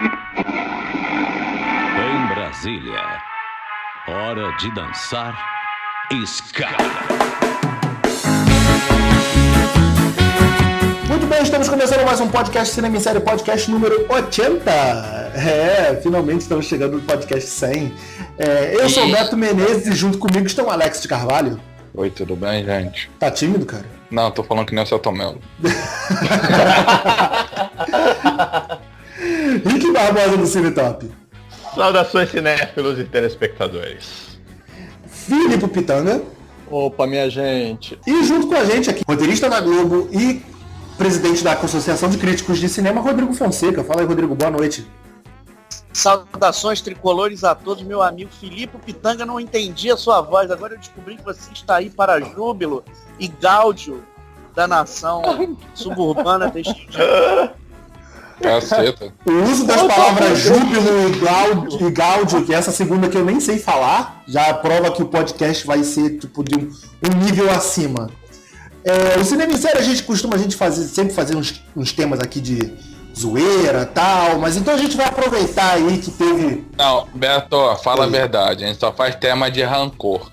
[0.00, 0.06] Em
[2.32, 3.02] Brasília,
[4.06, 5.36] hora de dançar
[6.24, 6.68] ska.
[11.08, 14.70] Muito bem, estamos começando mais um podcast Cinema em Série, podcast número 80.
[14.70, 17.92] É, finalmente estamos chegando no podcast 100.
[18.38, 21.60] É, eu sou o Beto Menezes e junto comigo estão o Alex de Carvalho.
[21.92, 23.10] Oi, tudo bem, gente?
[23.18, 23.84] Tá tímido, cara?
[24.08, 25.40] Não, tô falando que nem o seu Tomelo.
[29.64, 31.10] Rick Barbosa do Cine Top.
[31.74, 34.38] Saudações cinéfilos e telespectadores.
[35.06, 36.22] Filipe Pitanga.
[36.70, 37.98] Opa, minha gente.
[38.06, 40.42] E junto com a gente aqui, roteirista da Globo e
[40.96, 43.84] presidente da Associação de Críticos de Cinema, Rodrigo Fonseca.
[43.84, 44.86] Fala aí, Rodrigo, boa noite.
[45.92, 49.24] Saudações tricolores a todos, meu amigo Filipe Pitanga.
[49.24, 52.84] Não entendi a sua voz, agora eu descobri que você está aí para júbilo
[53.18, 54.04] e gáudio
[54.54, 55.22] da nação
[55.74, 57.54] suburbana deste dia.
[58.40, 59.12] Caceta.
[59.26, 63.24] O uso das palavras júbilo e gáudio, e gáudio, que é essa segunda que eu
[63.24, 66.70] nem sei falar, já prova que o podcast vai ser tipo de um,
[67.04, 68.10] um nível acima.
[68.84, 71.92] É, o cinema em série a gente costuma a gente fazer, sempre fazer uns, uns
[71.92, 72.72] temas aqui de
[73.18, 76.64] zoeira tal, mas então a gente vai aproveitar aí que teve.
[76.76, 80.30] Não, Beto, fala a verdade, a gente só faz tema de rancor.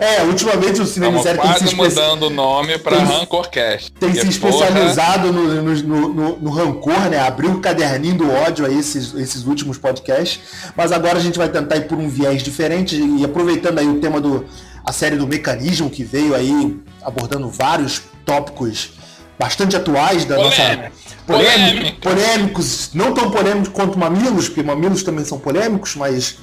[0.00, 2.98] É, ultimamente o cinema em Estamos série tem se, quase espe- mudando o nome tem-
[2.98, 3.92] Rancorcast.
[3.92, 5.74] tem se porra, especializado no, no,
[6.08, 7.20] no, no- rancor, né?
[7.20, 10.40] Abriu o caderninho do ódio aí esses, esses últimos podcasts.
[10.76, 14.00] Mas agora a gente vai tentar ir por um viés diferente e aproveitando aí o
[14.00, 14.44] tema do
[14.84, 18.90] a série do mecanismo que veio aí abordando vários tópicos
[19.38, 20.92] bastante atuais da nossa Polêmico.
[21.26, 22.00] Polêmico- Polêmico.
[22.02, 26.36] polêmicos, não tão polêmicos quanto mamilos, porque mamilos também são polêmicos, mas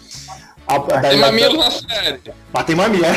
[0.76, 2.20] a- Tem mamilo na série.
[2.54, 3.12] mas tem mamilo, é.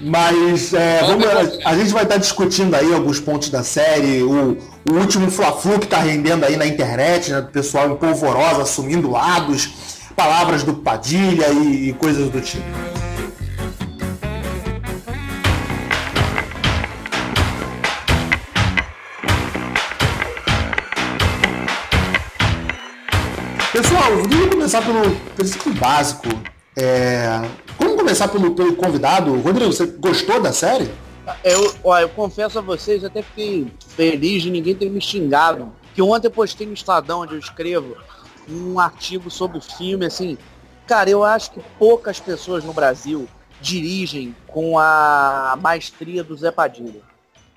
[0.00, 4.56] Mas é, vamos, a, a gente vai estar discutindo aí alguns pontos da série, o,
[4.90, 9.10] o último Fla-Flu que está rendendo aí na internet, né, do pessoal em polvorosa, assumindo
[9.10, 9.70] lados,
[10.16, 12.62] palavras do Padilha e, e coisas do tipo.
[23.72, 24.10] Pessoal,
[24.72, 26.28] começar pelo princípio básico.
[26.74, 27.42] É,
[27.78, 29.38] vamos começar pelo, pelo convidado.
[29.40, 30.90] Rodrigo, você gostou da série?
[31.44, 35.70] Eu, ó, eu confesso a vocês, até fiquei feliz de ninguém ter me xingado.
[35.94, 37.96] Que ontem eu postei no Estadão, onde eu escrevo,
[38.48, 40.38] um artigo sobre o filme, assim.
[40.86, 43.28] Cara, eu acho que poucas pessoas no Brasil
[43.60, 47.02] dirigem com a maestria do Zé Padilha.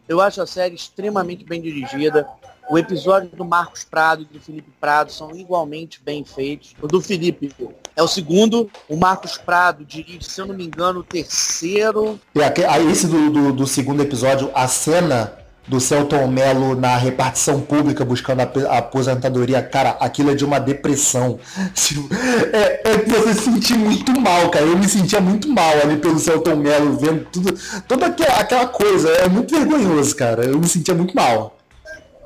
[0.07, 2.27] Eu acho a série extremamente bem dirigida.
[2.69, 6.73] O episódio do Marcos Prado e do Felipe Prado são igualmente bem feitos.
[6.81, 7.51] O do Felipe
[7.95, 8.69] é o segundo.
[8.89, 12.19] O Marcos Prado dirige, se eu não me engano, o terceiro.
[12.33, 15.33] E aque- aí esse do, do- do segundo episódio, a cena
[15.67, 21.39] do Celton Mello na repartição pública buscando a, aposentadoria, cara, aquilo é de uma depressão.
[22.53, 24.65] É, é que você se sentir muito mal, cara.
[24.65, 27.53] Eu me sentia muito mal ali pelo Celton Mello, vendo tudo,
[27.87, 29.09] toda aquela, aquela coisa.
[29.09, 30.45] É muito vergonhoso, cara.
[30.45, 31.54] Eu me sentia muito mal.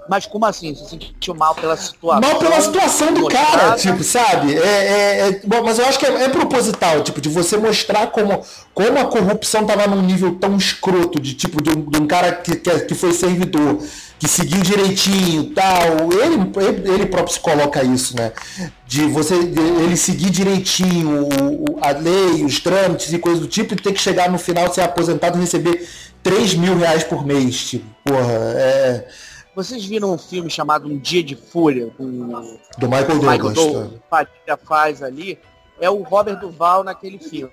[0.10, 0.74] Mas como assim?
[0.74, 2.22] Você se sentiu mal pela situação?
[2.22, 3.76] Mal pela situação do cara, mostrada?
[3.78, 4.56] tipo, sabe?
[4.58, 8.08] É, é- é- bom, mas eu acho que é, é proposital, tipo, de você mostrar
[8.08, 8.42] como,
[8.74, 12.32] como a corrupção tava num nível tão escroto, de tipo, de um, de um cara
[12.34, 13.78] que, que, que foi servidor,
[14.18, 16.12] que seguiu direitinho e tal.
[16.12, 18.32] Ele, ele, ele próprio se coloca isso, né?
[18.88, 23.78] De você ele seguir direitinho o- a lei, os trâmites e coisas do tipo, e
[23.78, 25.88] ter que chegar no final, ser aposentado e receber
[26.24, 27.56] 3 mil reais por mês.
[27.70, 29.08] Tipo, porra, é.
[29.56, 32.06] Vocês viram um filme chamado Um Dia de Fúria, com
[32.78, 33.56] Do Michael Michael Douglas.
[33.56, 34.54] Douglas, tá?
[34.54, 35.40] o faz ali?
[35.82, 37.52] É o Robert Duval naquele filme.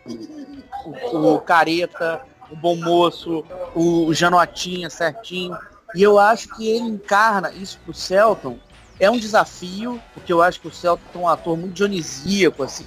[0.84, 2.20] O, o Careta,
[2.50, 5.56] o Bom Moço, o Janotinha certinho.
[5.94, 8.58] E eu acho que ele encarna isso pro Celton.
[8.98, 12.86] É um desafio, porque eu acho que o Celton é um ator muito dionisíaco, assim,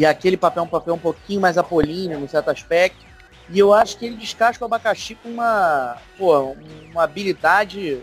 [0.00, 3.04] e aquele papel é um papel um pouquinho mais apolíneo, no certo aspecto.
[3.50, 6.56] E eu acho que ele descasca o abacaxi com uma, pô,
[6.90, 8.02] uma habilidade.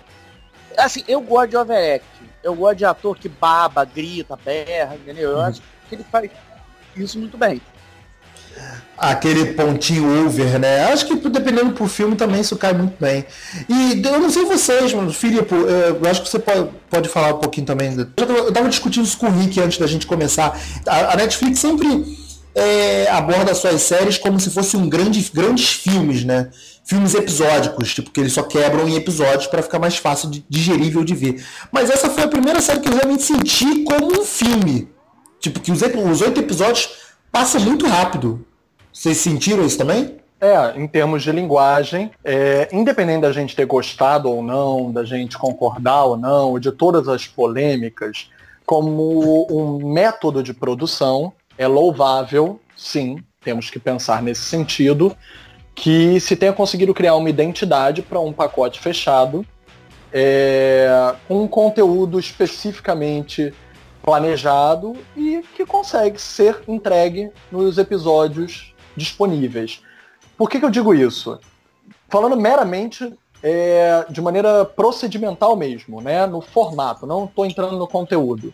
[0.77, 2.05] Assim, eu gosto de overact.
[2.43, 5.31] Eu gosto de ator que baba, grita, berra, entendeu?
[5.31, 6.29] Eu acho que ele faz
[6.95, 7.61] isso muito bem.
[8.97, 10.85] aquele pontinho over, né?
[10.91, 13.25] Acho que dependendo pro filme também isso cai muito bem.
[13.67, 17.39] E eu não sei vocês, mas Filipe, eu acho que você pode, pode falar um
[17.39, 17.93] pouquinho também.
[17.93, 20.59] Eu tava, eu tava discutindo isso com o Rick antes da gente começar.
[20.87, 22.05] A, a Netflix sempre
[22.55, 26.49] é, aborda suas séries como se fossem um grande, grandes filmes, né?
[26.87, 31.03] Filmes episódicos, tipo, que eles só quebram em episódios para ficar mais fácil de digerível
[31.03, 31.45] de ver.
[31.69, 34.87] Mas essa foi a primeira série que eu realmente senti como um filme.
[35.37, 36.89] Tipo, que os, oito episódios
[37.29, 38.47] passam muito rápido.
[38.93, 40.15] Vocês sentiram isso também?
[40.39, 45.37] É, em termos de linguagem, é, independente da gente ter gostado ou não, da gente
[45.37, 48.29] concordar ou não, de todas as polêmicas,
[48.65, 55.13] como um método de produção, é louvável, sim, temos que pensar nesse sentido,
[55.77, 59.45] que se tenha conseguido criar uma identidade para um pacote fechado,
[60.11, 63.53] é, com um conteúdo especificamente
[64.01, 69.83] planejado e que consegue ser entregue nos episódios disponíveis.
[70.35, 71.39] Por que, que eu digo isso?
[72.09, 73.13] Falando meramente
[73.43, 78.51] é, de maneira procedimental mesmo, né, no formato, não estou entrando no conteúdo.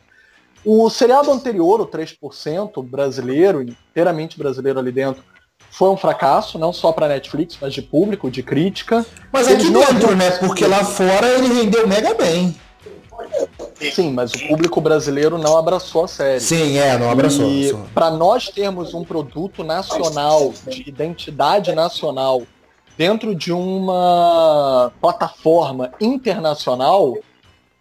[0.66, 5.24] O seriado anterior, o 3%, brasileiro, inteiramente brasileiro ali dentro,
[5.72, 9.06] foi um fracasso, não só para Netflix, mas de público, de crítica.
[9.32, 10.32] Mas aqui dentro, né?
[10.32, 12.56] Porque lá fora ele rendeu mega bem.
[13.92, 16.40] Sim, mas o público brasileiro não abraçou a série.
[16.40, 17.50] Sim, é, não abraçou.
[17.50, 22.44] E para nós termos um produto nacional, de identidade nacional,
[22.98, 27.18] dentro de uma plataforma internacional,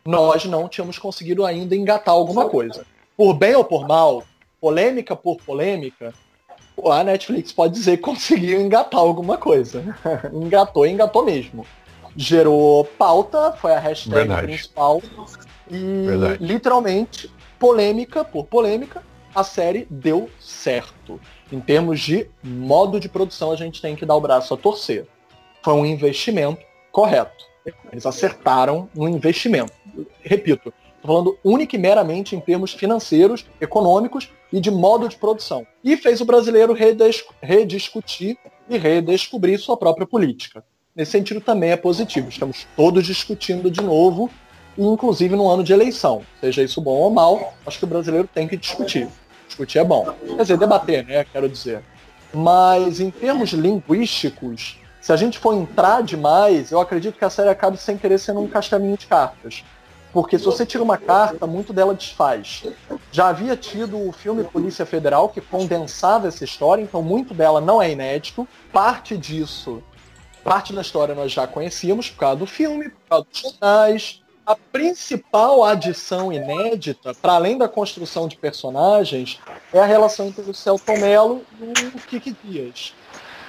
[0.05, 2.85] nós não tínhamos conseguido ainda engatar alguma coisa.
[3.17, 4.25] Por bem ou por mal,
[4.61, 6.13] polêmica por polêmica,
[6.87, 9.97] a Netflix pode dizer que conseguiu engatar alguma coisa.
[10.33, 11.67] engatou, engatou mesmo.
[12.17, 14.47] Gerou pauta, foi a hashtag Verdade.
[14.47, 15.03] principal.
[15.71, 16.45] E Verdade.
[16.45, 19.03] literalmente, polêmica por polêmica,
[19.35, 21.21] a série deu certo.
[21.51, 25.07] Em termos de modo de produção, a gente tem que dar o braço a torcer.
[25.63, 26.61] Foi um investimento
[26.91, 27.45] correto.
[27.91, 29.73] Eles acertaram no investimento.
[30.21, 30.73] Repito,
[31.03, 35.67] estou falando única e meramente em termos financeiros, econômicos e de modo de produção.
[35.83, 36.77] E fez o brasileiro
[37.43, 38.39] rediscutir
[38.69, 40.65] e redescobrir sua própria política.
[40.95, 42.29] Nesse sentido também é positivo.
[42.29, 44.31] Estamos todos discutindo de novo,
[44.79, 46.23] inclusive no ano de eleição.
[46.41, 49.09] Seja isso bom ou mal, acho que o brasileiro tem que discutir.
[49.47, 50.15] Discutir é bom.
[50.37, 51.25] Quer dizer, debater, né?
[51.25, 51.83] Quero dizer.
[52.33, 57.49] Mas em termos linguísticos, se a gente for entrar demais, eu acredito que a série
[57.49, 59.65] acaba sem querer sendo um castelinho de cartas.
[60.13, 62.65] Porque se você tira uma carta, muito dela desfaz.
[63.11, 67.81] Já havia tido o filme Polícia Federal que condensava essa história, então muito dela não
[67.81, 68.47] é inédito.
[68.73, 69.83] Parte disso,
[70.45, 74.23] parte da história nós já conhecíamos por causa do filme, por causa dos jornais.
[74.45, 79.39] A principal adição inédita, para além da construção de personagens,
[79.73, 82.93] é a relação entre o Celton Mello e o Kiki Dias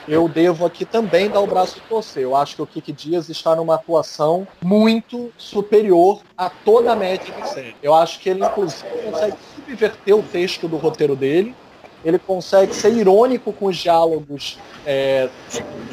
[0.07, 2.23] eu devo aqui também dar o braço a torcer.
[2.23, 7.33] Eu acho que o Kiki Dias está numa atuação muito superior a toda a média
[7.33, 7.75] da série.
[7.81, 11.55] Eu acho que ele, inclusive, consegue subverter o texto do roteiro dele.
[12.03, 15.29] Ele consegue ser irônico com os diálogos é,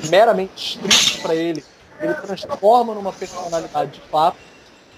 [0.09, 1.65] meramente escritos para ele.
[2.01, 4.37] Ele transforma numa personalidade de fato.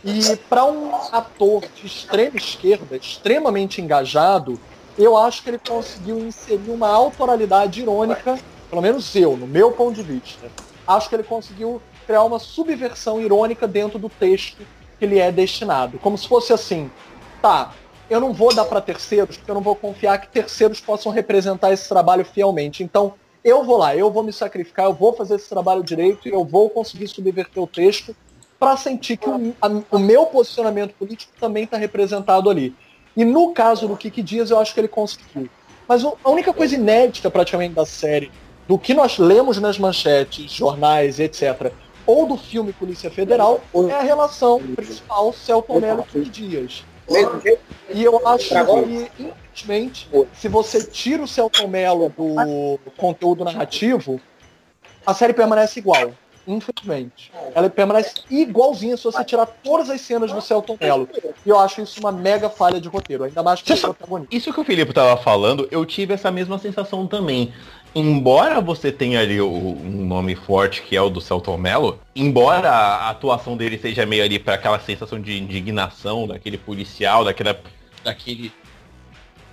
[0.05, 4.59] E para um ator de extrema esquerda, extremamente engajado,
[4.99, 8.39] eu acho que ele conseguiu inserir uma autoralidade irônica
[8.73, 10.51] pelo menos eu, no meu ponto de vista,
[10.89, 14.63] acho que ele conseguiu criar uma subversão irônica dentro do texto
[14.99, 15.99] que ele é destinado.
[15.99, 16.91] Como se fosse assim,
[17.43, 17.75] tá,
[18.09, 21.71] eu não vou dar para terceiros, porque eu não vou confiar que terceiros possam representar
[21.71, 22.83] esse trabalho fielmente.
[22.83, 23.13] Então,
[23.45, 26.43] eu vou lá, eu vou me sacrificar, eu vou fazer esse trabalho direito e eu
[26.43, 28.17] vou conseguir subverter o texto
[28.59, 32.75] para sentir que o, a, o, meu posicionamento político também está representado ali.
[33.15, 35.51] E no caso do Kiki Dias, eu acho que ele conseguiu.
[35.87, 38.33] Mas a única coisa inédita praticamente da série
[38.73, 41.71] do que nós lemos nas manchetes, jornais, etc.,
[42.07, 46.83] ou do filme Polícia Federal, é a relação principal Celton Mello e Dias.
[47.91, 54.19] E eu acho que, infelizmente, se você tira o Celton Mello do conteúdo narrativo,
[55.07, 56.11] a série permanece igual.
[56.49, 57.31] Infelizmente.
[57.55, 61.07] Ela permanece igualzinha se você tirar todas as cenas do Celton Mello.
[61.45, 64.35] E eu acho isso uma mega falha de roteiro, ainda mais que o protagonista.
[64.35, 67.53] Isso que o Felipe estava falando, eu tive essa mesma sensação também
[67.95, 72.71] embora você tenha ali o, um nome forte que é o do Celton Mello, embora
[72.71, 77.61] a atuação dele seja meio ali para aquela sensação de indignação daquele policial, daquela,
[78.03, 78.53] daquele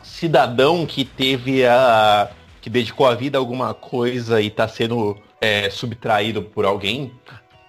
[0.04, 2.32] cidadão que teve a
[2.62, 7.12] que dedicou a vida a alguma coisa e está sendo é, subtraído por alguém,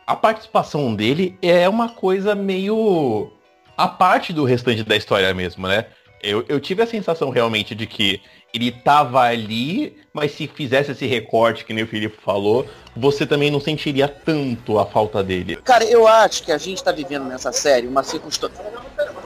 [0.07, 3.31] a participação dele é uma coisa meio
[3.77, 5.87] a parte do restante da história mesmo, né?
[6.23, 8.21] Eu, eu tive a sensação realmente de que
[8.53, 12.67] ele tava ali, mas se fizesse esse recorte, que nem o Felipe falou,
[12.97, 15.57] você também não sentiria tanto a falta dele.
[15.57, 18.65] Cara, eu acho que a gente está vivendo nessa série uma circunstância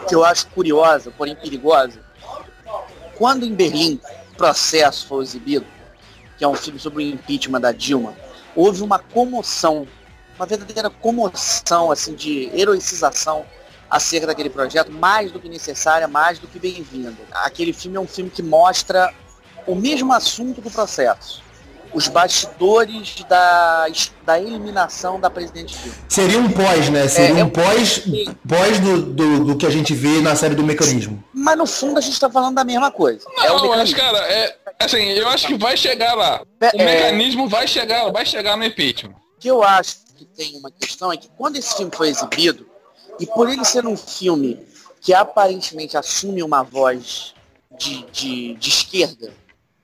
[0.07, 2.01] que eu acho curiosa, porém perigosa.
[3.17, 3.99] Quando em Berlim
[4.33, 5.67] o processo foi exibido,
[6.37, 8.15] que é um filme sobre o impeachment da Dilma,
[8.55, 9.87] houve uma comoção,
[10.37, 13.47] uma verdadeira comoção assim de heroicização
[13.91, 17.15] acerca daquele projeto, mais do que necessária, mais do que bem-vinda.
[17.33, 19.13] Aquele filme é um filme que mostra
[19.67, 21.43] o mesmo assunto do processo.
[21.93, 23.87] os bastidores da,
[24.27, 25.97] da eliminação da presidente Dilma.
[26.09, 27.07] Seria um pós, né?
[27.07, 28.03] Seria É, um é- pós,
[28.49, 31.23] pós do, do, do que a gente vê na série do Mecanismo.
[31.33, 33.25] Mas no fundo a gente está falando da mesma coisa.
[33.39, 34.57] é o Não, mas cara, é.
[34.81, 36.43] Assim, eu acho que vai chegar lá.
[36.43, 39.13] O É, mecanismo vai chegar, vai chegar no impeachment.
[39.37, 42.67] O que eu acho que tem uma questão é que quando esse filme foi exibido,
[43.19, 44.59] e por ele ser um filme
[45.01, 47.35] que aparentemente assume uma voz
[47.79, 49.33] de, de, de esquerda,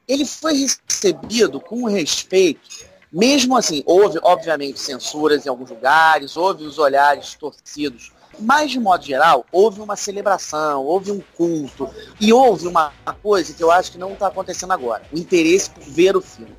[0.08, 6.78] ele foi recebido com respeito, mesmo assim, houve obviamente censuras em alguns lugares, houve os
[6.78, 11.88] olhares torcidos, mas de modo geral, houve uma celebração, houve um culto,
[12.20, 15.82] e houve uma coisa que eu acho que não está acontecendo agora, o interesse por
[15.84, 16.56] ver o filme.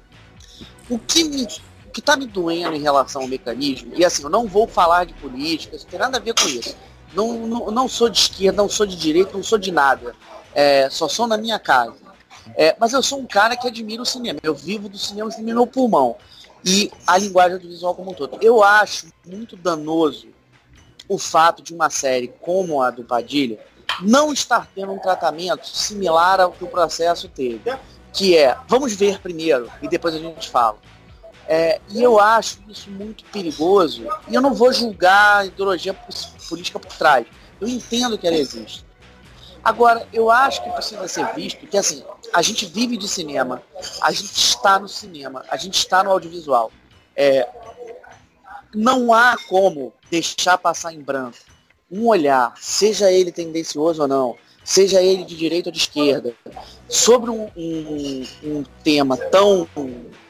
[0.90, 1.46] O que me
[1.92, 5.14] que está me doendo em relação ao mecanismo, e assim, eu não vou falar de
[5.14, 6.76] política, isso não tem nada a ver com isso.
[7.14, 10.16] Não, não, não sou de esquerda, não sou de direita, não sou de nada.
[10.54, 11.96] É, só sou na minha casa.
[12.56, 14.40] É, mas eu sou um cara que admira o cinema.
[14.42, 16.16] Eu vivo do cinema, o cinema é meu pulmão.
[16.64, 18.38] E a linguagem audiovisual como um todo.
[18.42, 20.28] Eu acho muito danoso
[21.08, 23.60] o fato de uma série como a do Padilha
[24.02, 27.62] não estar tendo um tratamento similar ao que o processo teve.
[28.14, 30.78] Que é, vamos ver primeiro e depois a gente fala.
[31.48, 34.08] É, e eu acho isso muito perigoso.
[34.28, 35.94] E eu não vou julgar a ideologia
[36.48, 37.26] política por trás.
[37.60, 38.86] Eu entendo que ela existe.
[39.64, 43.62] Agora, eu acho que precisa ser visto que assim, a gente vive de cinema,
[44.02, 46.72] a gente está no cinema, a gente está no audiovisual.
[47.16, 47.48] É,
[48.74, 51.38] não há como deixar passar em branco
[51.92, 56.34] um olhar, seja ele tendencioso ou não, seja ele de direita ou de esquerda,
[56.88, 59.68] sobre um, um, um tema tão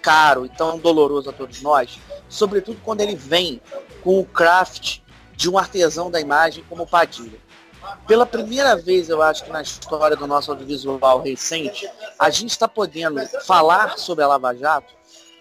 [0.02, 3.62] caro e tão doloroso a todos nós, sobretudo quando ele vem
[4.04, 5.00] com o craft
[5.36, 7.40] de um artesão da imagem como Padilha.
[8.08, 12.68] Pela primeira vez, eu acho que na história do nosso audiovisual recente, a gente está
[12.68, 14.94] podendo falar sobre a Lava Jato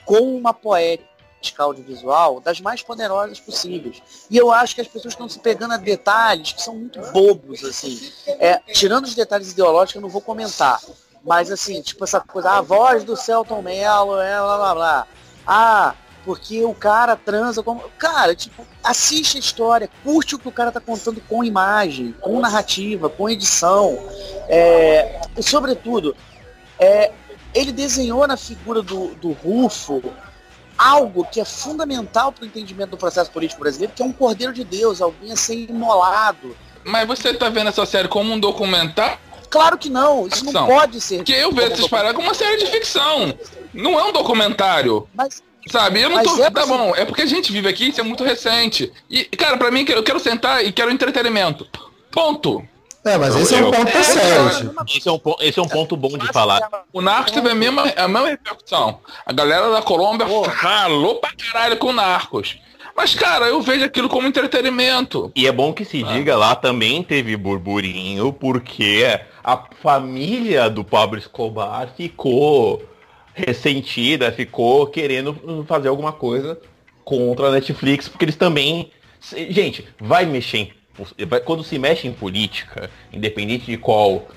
[0.07, 1.10] com uma poética
[1.59, 4.03] audiovisual das mais poderosas possíveis.
[4.31, 7.65] E eu acho que as pessoas estão se pegando a detalhes que são muito bobos,
[7.65, 8.13] assim.
[8.27, 10.81] É, tirando os detalhes ideológicos, eu não vou comentar.
[11.25, 15.07] Mas assim, tipo essa coisa, a voz do Celton Mello, é, blá blá blá.
[15.47, 15.95] Ah,
[16.25, 17.83] porque o cara transa como.
[17.99, 22.41] Cara, tipo, assiste a história, curte o que o cara tá contando com imagem, com
[22.41, 23.99] narrativa, com edição.
[24.49, 26.17] É, e sobretudo,
[26.79, 27.13] é,
[27.55, 30.03] ele desenhou na figura do, do Rufo
[30.81, 34.53] algo que é fundamental para o entendimento do processo político brasileiro, que é um cordeiro
[34.53, 36.57] de Deus, alguém a ser imolado.
[36.83, 39.19] Mas você tá vendo essa série como um documentário?
[39.51, 40.67] Claro que não, isso não Ficção.
[40.67, 41.17] pode ser.
[41.17, 43.35] Porque eu vejo essas paradas como uma série de ficção.
[43.75, 45.07] Não é um documentário.
[45.15, 46.43] Mas Sabe, eu não tô.
[46.43, 48.91] é tá bom, é porque a gente vive aqui, isso é muito recente.
[49.11, 51.67] E, cara, pra mim, eu quero sentar e quero entretenimento.
[52.11, 52.67] Ponto.
[53.05, 54.75] É, mas esse é um Eu- ponto É, sério.
[54.95, 56.61] Esse é um, po- esse é um ponto bom de falar.
[56.93, 59.01] O Narcos teve a mesma, a mesma repercussão.
[59.25, 62.59] A galera da Colômbia ralou pra caralho com o Narcos.
[62.95, 65.33] Mas, cara, eu vejo aquilo como entretenimento.
[65.35, 71.19] E é bom que se diga, lá também teve burburinho, porque a família do Pablo
[71.19, 72.83] Escobar ficou
[73.33, 76.59] ressentida, ficou querendo fazer alguma coisa
[77.05, 78.91] contra a Netflix, porque eles também.
[79.49, 80.73] Gente, vai mexer em.
[81.45, 84.29] Quando se mexe em política, independente de qual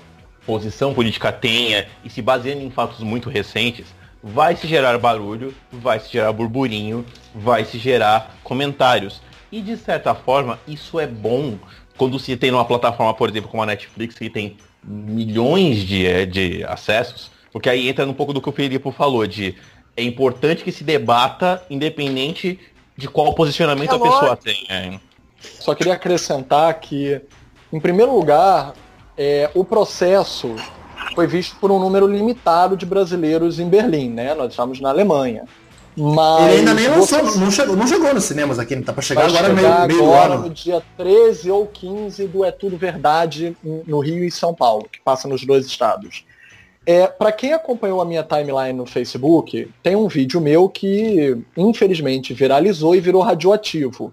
[0.46, 3.86] posição política tenha, e se baseando em fatos muito recentes,
[4.22, 7.04] vai se gerar barulho, vai se gerar burburinho,
[7.34, 9.20] vai se gerar comentários.
[9.52, 11.58] E de certa forma, isso é bom
[11.96, 16.26] quando se tem uma plataforma, por exemplo, como a Netflix, que tem milhões de, eh,
[16.26, 19.54] de acessos, porque aí entra um pouco do que o Felipe falou, de
[19.96, 22.58] é importante que se debata independente
[22.96, 24.66] de qual posicionamento É a pessoa tem.
[24.68, 24.98] é.
[25.60, 27.20] Só queria acrescentar que,
[27.72, 28.74] em primeiro lugar,
[29.16, 30.54] é, o processo
[31.14, 34.34] foi visto por um número limitado de brasileiros em Berlim, né?
[34.34, 35.44] Nós estamos na Alemanha.
[35.96, 39.00] Mas Ele ainda nem você lançou, não chegou, não chegou nos cinemas aqui, tá pra
[39.00, 40.50] chegar agora chegar meio, meio agora no ano.
[40.50, 45.28] dia 13 ou 15 do É Tudo Verdade no Rio e São Paulo, que passa
[45.28, 46.24] nos dois estados.
[46.84, 52.34] É, para quem acompanhou a minha timeline no Facebook, tem um vídeo meu que infelizmente
[52.34, 54.12] viralizou e virou radioativo.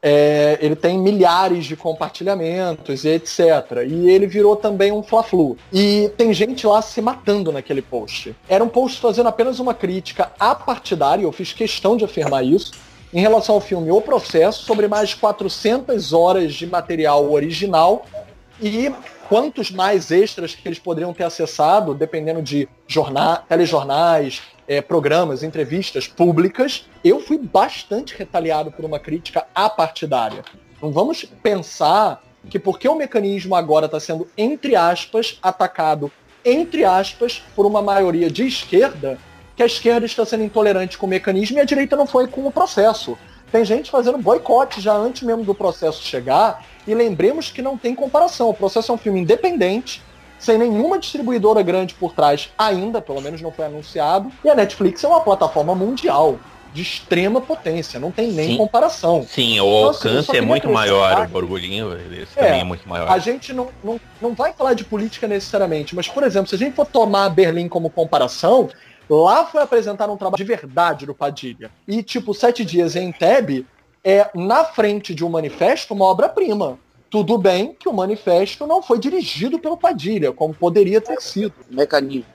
[0.00, 3.38] É, ele tem milhares de compartilhamentos e etc.
[3.86, 5.56] E ele virou também um fla-flu.
[5.72, 8.34] E tem gente lá se matando naquele post.
[8.48, 12.72] Era um post fazendo apenas uma crítica apartidária, eu fiz questão de afirmar isso,
[13.12, 18.04] em relação ao filme O Processo, sobre mais de 400 horas de material original
[18.60, 18.92] e
[19.28, 26.08] quantos mais extras que eles poderiam ter acessado, dependendo de jornal, telejornais, eh, programas, entrevistas
[26.08, 30.42] públicas, eu fui bastante retaliado por uma crítica apartidária.
[30.80, 36.10] Não vamos pensar que porque o mecanismo agora está sendo, entre aspas, atacado,
[36.44, 39.18] entre aspas, por uma maioria de esquerda,
[39.54, 42.46] que a esquerda está sendo intolerante com o mecanismo e a direita não foi com
[42.46, 43.18] o processo.
[43.50, 46.64] Tem gente fazendo boicote já antes mesmo do processo chegar.
[46.86, 48.50] E lembremos que não tem comparação.
[48.50, 50.02] O processo é um filme independente,
[50.38, 54.30] sem nenhuma distribuidora grande por trás ainda, pelo menos não foi anunciado.
[54.44, 56.38] E a Netflix é uma plataforma mundial
[56.72, 58.56] de extrema potência, não tem nem Sim.
[58.56, 59.26] comparação.
[59.26, 62.86] Sim, o Então, assim, alcance é queria muito maior, o borbulhinho É, também é muito
[62.88, 63.10] maior.
[63.10, 66.58] A gente não, não, não vai falar de política necessariamente, mas, por exemplo, se a
[66.58, 68.68] gente for tomar Berlim como comparação,
[69.08, 71.70] lá foi apresentar um trabalho de verdade do Padilha.
[71.86, 73.66] E, tipo, Sete Dias em Teb
[74.04, 76.78] é, na frente de um manifesto, uma obra-prima.
[77.10, 81.54] Tudo bem que o manifesto não foi dirigido pelo Padilha, como poderia ter sido.
[81.70, 82.26] Mecanismo.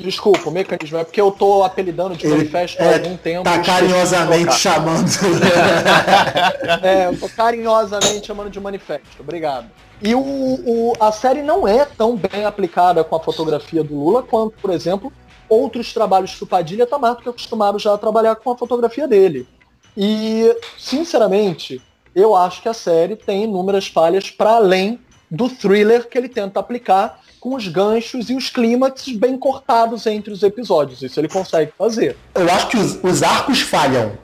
[0.00, 3.42] Desculpa, o mecanismo é porque eu tô apelidando de Ele- manifesto há é, algum tempo.
[3.42, 5.08] Tá carinhosamente chamando.
[6.82, 9.08] É, eu tô carinhosamente chamando de manifesto.
[9.20, 9.66] Obrigado.
[10.00, 14.22] E o, o- a série não é tão bem aplicada com a fotografia do Lula
[14.22, 15.12] quanto, por exemplo,
[15.48, 19.46] outros trabalhos do Padilha Tamato que acostumaram já a trabalhar com a fotografia dele.
[19.96, 21.82] E, sinceramente,
[22.14, 24.98] eu acho que a série tem inúmeras falhas para além
[25.30, 30.32] do thriller que ele tenta aplicar com os ganchos e os clímaxes bem cortados entre
[30.32, 31.02] os episódios.
[31.02, 32.16] Isso ele consegue fazer.
[32.34, 34.18] Eu acho que os, os arcos falham.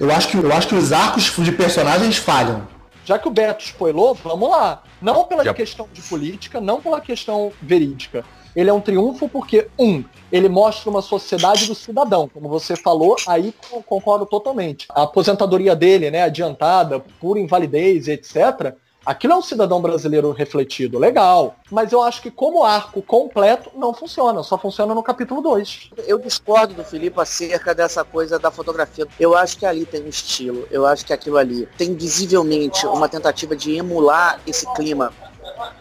[0.00, 2.66] Eu acho, que, eu acho que os arcos de personagens falham.
[3.04, 4.82] Já que o Beto spoilou, vamos lá.
[5.00, 8.24] Não pela Já- questão de política, não pela questão verídica.
[8.56, 10.02] Ele é um triunfo porque, um,
[10.32, 12.28] ele mostra uma sociedade do cidadão.
[12.32, 13.54] Como você falou, aí
[13.86, 14.86] concordo totalmente.
[14.90, 18.74] A aposentadoria dele, né, adiantada, por invalidez, etc.,
[19.08, 20.98] aquilo é um cidadão brasileiro refletido.
[20.98, 21.56] Legal.
[21.70, 24.42] Mas eu acho que como arco completo, não funciona.
[24.42, 25.90] Só funciona no capítulo 2.
[26.06, 29.06] Eu discordo do Felipe acerca dessa coisa da fotografia.
[29.18, 30.68] Eu acho que ali tem um estilo.
[30.70, 35.10] Eu acho que aquilo ali tem visivelmente uma tentativa de emular esse clima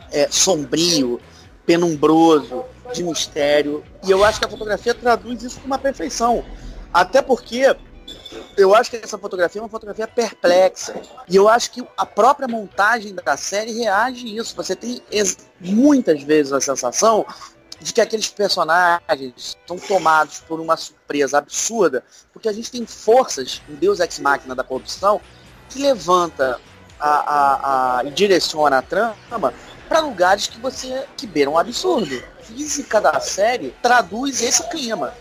[0.10, 1.20] é, sombrio,
[1.66, 3.84] penumbroso, de mistério.
[4.08, 6.46] E eu acho que a fotografia traduz isso com uma perfeição.
[6.94, 7.76] Até porque
[8.58, 11.00] eu acho que essa fotografia é uma fotografia perplexa.
[11.28, 14.56] E eu acho que a própria montagem da série reage a isso.
[14.56, 15.02] Você tem
[15.60, 17.26] muitas vezes a sensação
[17.80, 23.62] de que aqueles personagens são tomados por uma surpresa absurda, porque a gente tem forças,
[23.70, 25.22] um deus ex máquina da corrupção,
[25.70, 26.60] que levanta
[27.00, 29.54] a, a, a, e direciona a trama
[29.88, 32.24] para lugares que você que beiram um absurdo.
[32.40, 35.14] A física da série traduz esse clima.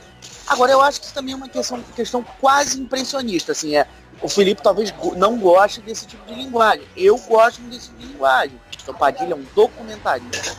[0.46, 3.86] Agora eu acho que isso também é uma questão, questão quase impressionista, assim, é.
[4.22, 6.86] O Felipe talvez não goste desse tipo de linguagem.
[6.96, 8.58] Eu gosto desse tipo de linguagem.
[8.86, 10.56] O Padilha é um documentarista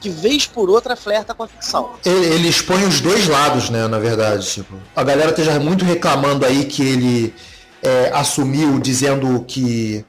[0.00, 1.94] que vez por outra flerta com a ficção.
[2.04, 4.46] Ele, ele expõe os dois lados, né, na verdade.
[4.46, 7.34] Tipo, a galera esteja muito reclamando aí que ele
[7.82, 10.04] é, assumiu dizendo que,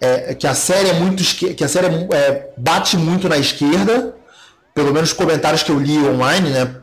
[0.00, 4.14] é, que a série é muito que a série é é, bate muito na esquerda,
[4.74, 6.76] pelo menos os comentários que eu li online, né?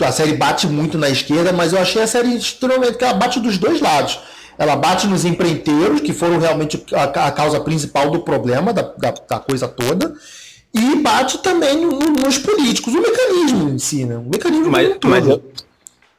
[0.00, 3.40] A série bate muito na esquerda, mas eu achei a série extremamente que ela bate
[3.40, 4.18] dos dois lados.
[4.56, 9.38] Ela bate nos empreiteiros, que foram realmente a, causa principal do problema, da, da, da
[9.38, 10.14] coisa toda,
[10.74, 14.16] e bate também no- no- nos políticos, o mecanismo em si, né?
[14.16, 15.24] O mecanismo Mas, mas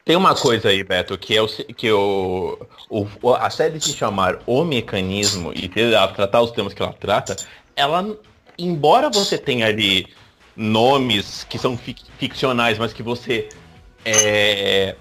[0.04, 2.58] tem uma coisa aí, Beto, que é o, que o,
[2.90, 7.36] o- a série se chamar O Mecanismo e tratar os temas que ela trata,
[7.76, 8.16] ela,
[8.58, 10.06] embora você tenha ali
[10.56, 13.48] nomes que são fic- ficcionais, mas que você
[14.04, 14.94] é,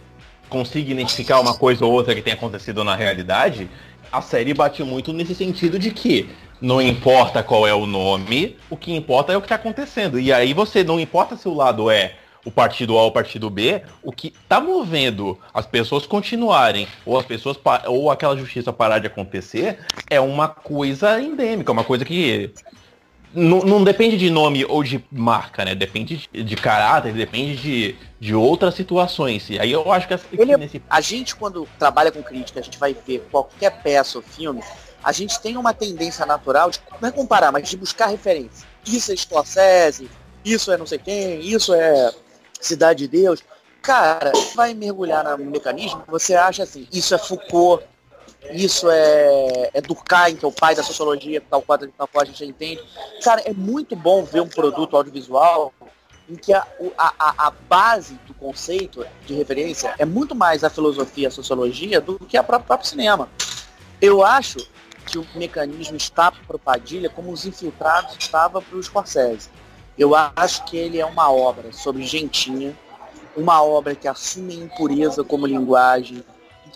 [0.49, 3.69] consiga identificar uma coisa ou outra que tenha acontecido na realidade,
[4.11, 6.29] a série bate muito nesse sentido de que
[6.61, 10.19] não importa qual é o nome, o que importa é o que está acontecendo.
[10.19, 13.49] E aí você não importa se o lado é o partido A ou o partido
[13.49, 18.99] B, o que está movendo as pessoas continuarem, ou as pessoas ou aquela justiça parar
[18.99, 22.51] de acontecer, é uma coisa endêmica, uma coisa que
[23.33, 25.75] não, não depende de nome ou de marca, né?
[25.75, 29.49] Depende de, de caráter, depende de, de outras situações.
[29.49, 32.77] E aí eu acho que, Ele nesse A gente, quando trabalha com crítica, a gente
[32.77, 34.63] vai ver qualquer peça ou filme,
[35.03, 38.67] a gente tem uma tendência natural de não é comparar, mas de buscar referência.
[38.85, 40.09] Isso é Scorsese,
[40.43, 42.11] isso é não sei quem, isso é
[42.59, 43.43] Cidade de Deus.
[43.81, 47.85] Cara, vai mergulhar no mecanismo, você acha assim, isso é Foucault,
[48.51, 52.25] isso é, é Durkheim, que é o pai da sociologia, tal qual, tal qual a
[52.25, 52.81] gente entende.
[53.23, 55.73] Cara, é muito bom ver um produto audiovisual
[56.29, 56.65] em que a,
[56.97, 62.19] a, a- base do conceito de referência é muito mais a filosofia, a sociologia, do
[62.19, 63.27] que a própria, próprio cinema.
[64.01, 64.57] Eu acho
[65.07, 69.49] que o mecanismo está para o Padilha como os infiltrados estava para o Scorsese.
[69.97, 72.77] Eu acho que ele é uma obra sobre gentinha,
[73.35, 76.23] uma obra que assume a impureza como linguagem,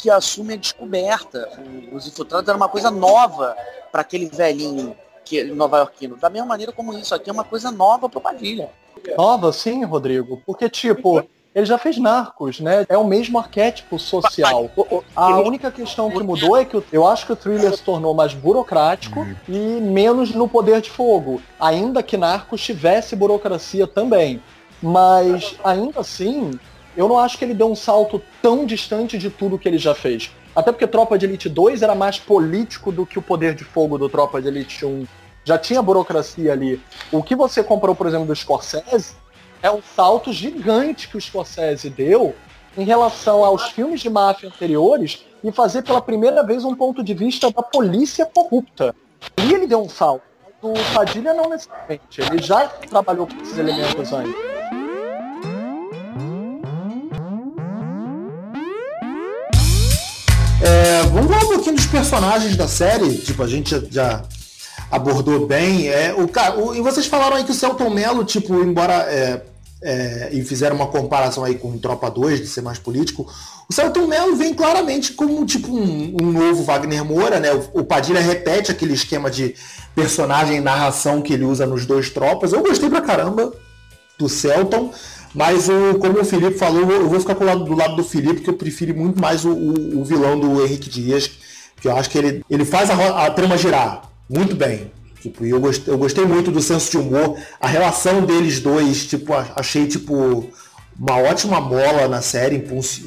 [0.03, 1.49] que assume a descoberta.
[1.93, 3.55] Os infiltrados era uma coisa nova
[3.89, 6.17] para aquele velhinho que, nova-iorquino.
[6.17, 8.69] Da mesma maneira como isso aqui é uma coisa nova para o Padilha.
[9.17, 10.41] Nova, sim, Rodrigo.
[10.45, 11.23] Porque, tipo,
[11.55, 12.85] Ele já fez Narcos, né?
[12.89, 14.69] É o mesmo arquétipo social.
[15.15, 18.33] A única questão que mudou é que eu acho que o thriller se tornou mais
[18.33, 21.41] burocrático e menos no poder de fogo.
[21.59, 24.41] Ainda que Narcos tivesse burocracia também.
[24.81, 26.59] Mas ainda assim,
[26.95, 29.95] eu não acho que ele deu um salto tão distante de tudo que ele já
[29.95, 30.31] fez.
[30.55, 33.97] Até porque Tropa de Elite 2 era mais político do que o poder de fogo
[33.97, 35.05] do Tropa de Elite 1.
[35.43, 36.81] Já tinha burocracia ali.
[37.11, 39.15] O que você comprou, por exemplo, do Scorsese
[39.61, 42.35] é um salto gigante que o Scorsese deu
[42.77, 47.13] em relação aos filmes de máfia anteriores e fazer pela primeira vez um ponto de
[47.13, 48.95] vista da polícia corrupta.
[49.37, 50.23] E ele deu um salto.
[50.61, 52.21] O Padilha não necessariamente.
[52.21, 54.52] Ele já trabalhou com esses elementos antes.
[61.13, 63.17] Vamos falar um pouquinho dos personagens da série.
[63.17, 64.23] Tipo, a gente já,
[64.93, 65.87] abordou bem.
[65.87, 66.29] É, o,
[66.61, 68.93] o, e vocês falaram aí que o Celton Mello, tipo, embora.
[68.93, 69.41] É,
[69.85, 73.29] é, e fizeram uma comparação aí com Tropa 2, de ser mais político.
[73.69, 77.53] O Celton Mello vem claramente como tipo um, um novo Wagner Moura, né?
[77.53, 79.55] O, o, Padilha repete aquele esquema de
[79.93, 82.53] personagem e narração que ele usa nos dois tropas.
[82.53, 83.51] Eu gostei pra caramba
[84.17, 84.93] do Celton.
[85.33, 88.49] Mas o, como o Felipe falou, eu vou ficar lado, do lado do Felipe, porque
[88.49, 91.31] eu prefiro muito mais o, o, o vilão do Henrique Dias,
[91.81, 94.91] que eu acho que ele, ele faz a, a trama girar muito bem.
[95.21, 99.33] Tipo, eu gostei, eu gostei muito do senso de humor, a relação deles dois, tipo,
[99.55, 100.49] achei tipo
[100.99, 102.57] uma ótima bola na série,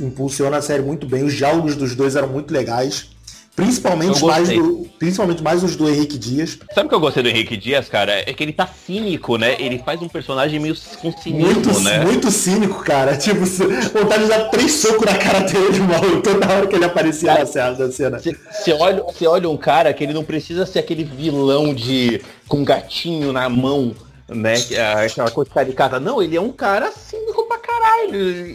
[0.00, 3.10] impulsiona a série muito bem, os diálogos dos dois eram muito legais.
[3.56, 6.58] Principalmente mais, do, principalmente mais os do Henrique Dias.
[6.74, 8.12] Sabe o que eu gostei do Henrique Dias, cara?
[8.12, 9.56] É que ele tá cínico, né?
[9.58, 12.04] Ele faz um personagem meio com cinismo, muito, né?
[12.04, 13.16] Muito cínico, cara.
[13.26, 17.32] Tipo, vontade de dar três socos na cara dele, maluco, toda hora que ele aparecia
[17.32, 18.20] na cena.
[18.20, 23.32] Você olha, olha um cara que ele não precisa ser aquele vilão de com gatinho
[23.32, 23.94] na mão,
[24.28, 24.54] né?
[25.02, 25.98] Aquela coisa caricata.
[25.98, 27.15] Não, ele é um cara cínico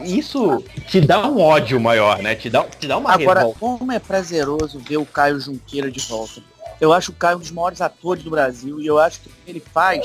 [0.05, 2.35] Isso te dá um ódio maior, né?
[2.35, 3.59] Te dá, te dá uma Agora, revolta.
[3.59, 6.41] como é prazeroso ver o Caio Junqueira de volta.
[6.79, 9.63] Eu acho o Caio um dos maiores atores do Brasil e eu acho que ele
[9.73, 10.03] faz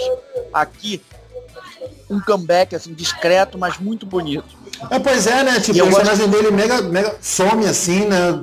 [0.52, 1.00] aqui
[2.08, 4.56] um comeback assim discreto, mas muito bonito.
[4.90, 5.60] É, pois é, né?
[5.60, 8.40] Tipo, o personagem dele mega, mega some assim, né?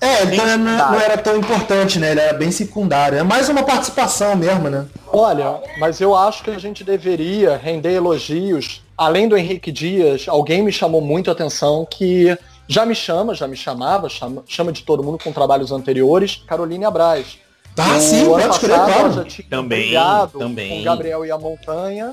[0.00, 2.12] É, então não, não, era tão importante, né?
[2.12, 3.18] Ele era bem secundário.
[3.18, 4.86] É mais uma participação mesmo, né?
[5.08, 8.82] Olha, mas eu acho que a gente deveria render elogios.
[9.00, 12.36] Além do Henrique Dias, alguém me chamou muito a atenção que
[12.68, 16.84] já me chama, já me chamava, chama, chama de todo mundo com trabalhos anteriores, Caroline
[16.84, 17.38] Abraz.
[17.78, 19.12] Ah, o sim, pode escrever, claro.
[19.14, 19.94] já tinha também,
[20.38, 20.68] também.
[20.76, 22.12] com Gabriel e a Montanha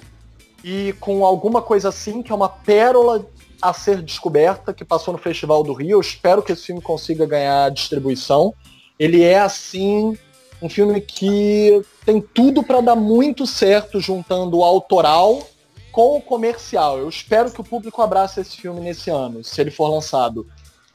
[0.64, 3.26] e com alguma coisa assim que é uma pérola
[3.62, 5.98] a ser descoberta, que passou no Festival do Rio.
[5.98, 8.54] Eu espero que esse filme consiga ganhar distribuição.
[8.98, 10.18] Ele é, assim,
[10.62, 15.42] um filme que tem tudo para dar muito certo juntando o autoral
[15.98, 17.00] com o comercial.
[17.00, 20.46] Eu espero que o público abrace esse filme nesse ano, se ele for lançado.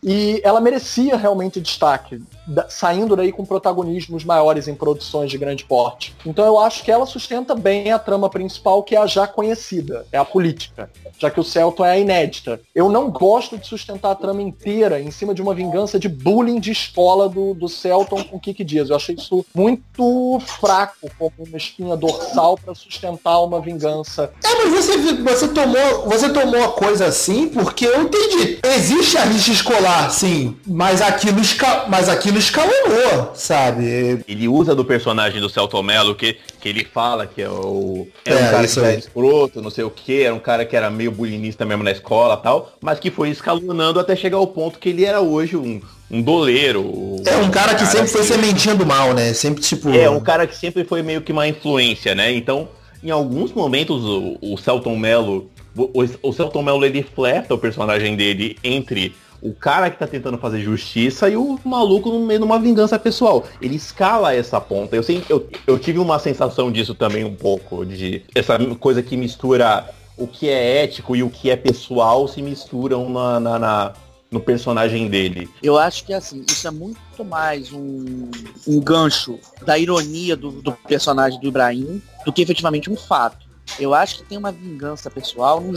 [0.01, 2.23] E ela merecia realmente destaque,
[2.69, 6.15] saindo daí com protagonismos maiores em produções de grande porte.
[6.27, 10.07] Então eu acho que ela sustenta bem a trama principal, que é a já conhecida,
[10.11, 12.61] é a política, já que o Celton é a inédita.
[12.75, 16.59] Eu não gosto de sustentar a trama inteira em cima de uma vingança de bullying
[16.59, 18.91] de escola do, do Celton com Kiki Dias.
[18.91, 24.33] Eu achei isso muito fraco como uma espinha dorsal para sustentar uma vingança.
[24.45, 28.59] É, mas você, você, tomou, você tomou a coisa assim porque eu entendi.
[28.65, 31.41] Existe a rixa escolar sim, mas aquilo,
[31.89, 34.23] mas aquilo escalonou, sabe?
[34.27, 38.07] Ele usa do personagem do Celto Mello, que, que ele fala que é o.
[38.25, 40.91] É, um cara que era escroto, não sei o que, era um cara que era
[40.91, 44.91] meio bulinista mesmo na escola tal, mas que foi escalonando até chegar ao ponto que
[44.91, 47.17] ele era hoje um, um doleiro.
[47.25, 49.33] É um cara que cara sempre foi sementinha do mal, né?
[49.33, 49.91] Sempre tipo.
[49.91, 52.33] É, um cara que sempre foi meio que uma influência, né?
[52.33, 52.69] Então,
[53.03, 55.51] em alguns momentos, o, o Celton Mello.
[55.75, 60.39] O, o Celton Mello ele fleta o personagem dele entre o cara que tá tentando
[60.39, 63.45] fazer justiça e o maluco no meio de uma vingança pessoal.
[63.61, 64.95] Ele escala essa ponta.
[64.95, 69.93] Eu, eu, eu tive uma sensação disso também um pouco, de essa coisa que mistura
[70.17, 73.93] o que é ético e o que é pessoal se misturam na, na, na
[74.31, 75.47] no personagem dele.
[75.63, 78.31] Eu acho que assim, isso é muito mais um,
[78.67, 83.47] um gancho da ironia do, do personagem do Ibrahim do que efetivamente um fato.
[83.79, 85.75] Eu acho que tem uma vingança pessoal, um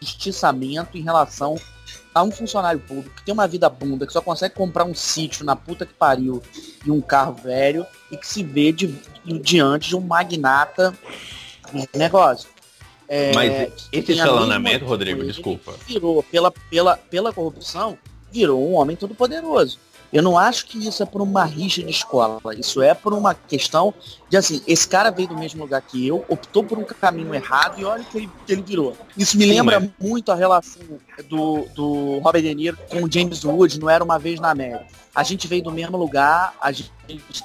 [0.00, 1.56] justiçamento em relação
[2.16, 5.44] a um funcionário público que tem uma vida bunda, que só consegue comprar um sítio
[5.44, 6.42] na puta que pariu
[6.82, 8.86] e um carro velho e que se vê de,
[9.42, 10.94] diante de um magnata
[11.70, 12.48] de negócio.
[13.06, 15.74] É, Mas esse escalonamento, Rodrigo, desculpa.
[15.86, 17.98] Virou, pela, pela, pela corrupção,
[18.32, 19.78] virou um homem todo poderoso.
[20.12, 22.40] Eu não acho que isso é por uma rixa de escola.
[22.56, 23.92] Isso é por uma questão
[24.30, 27.80] de assim, esse cara veio do mesmo lugar que eu, optou por um caminho errado
[27.80, 28.96] e olha o que ele, que ele virou.
[29.16, 30.82] Isso me Sim, lembra mas- muito a relação
[31.28, 34.86] do, do Robert De Niro com o James Wood, não era uma vez na América.
[35.14, 36.90] A gente veio do mesmo lugar, a gente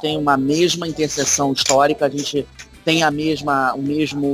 [0.01, 2.45] tem uma mesma interseção histórica, a gente
[2.83, 4.27] tem a mesma, o mesmo,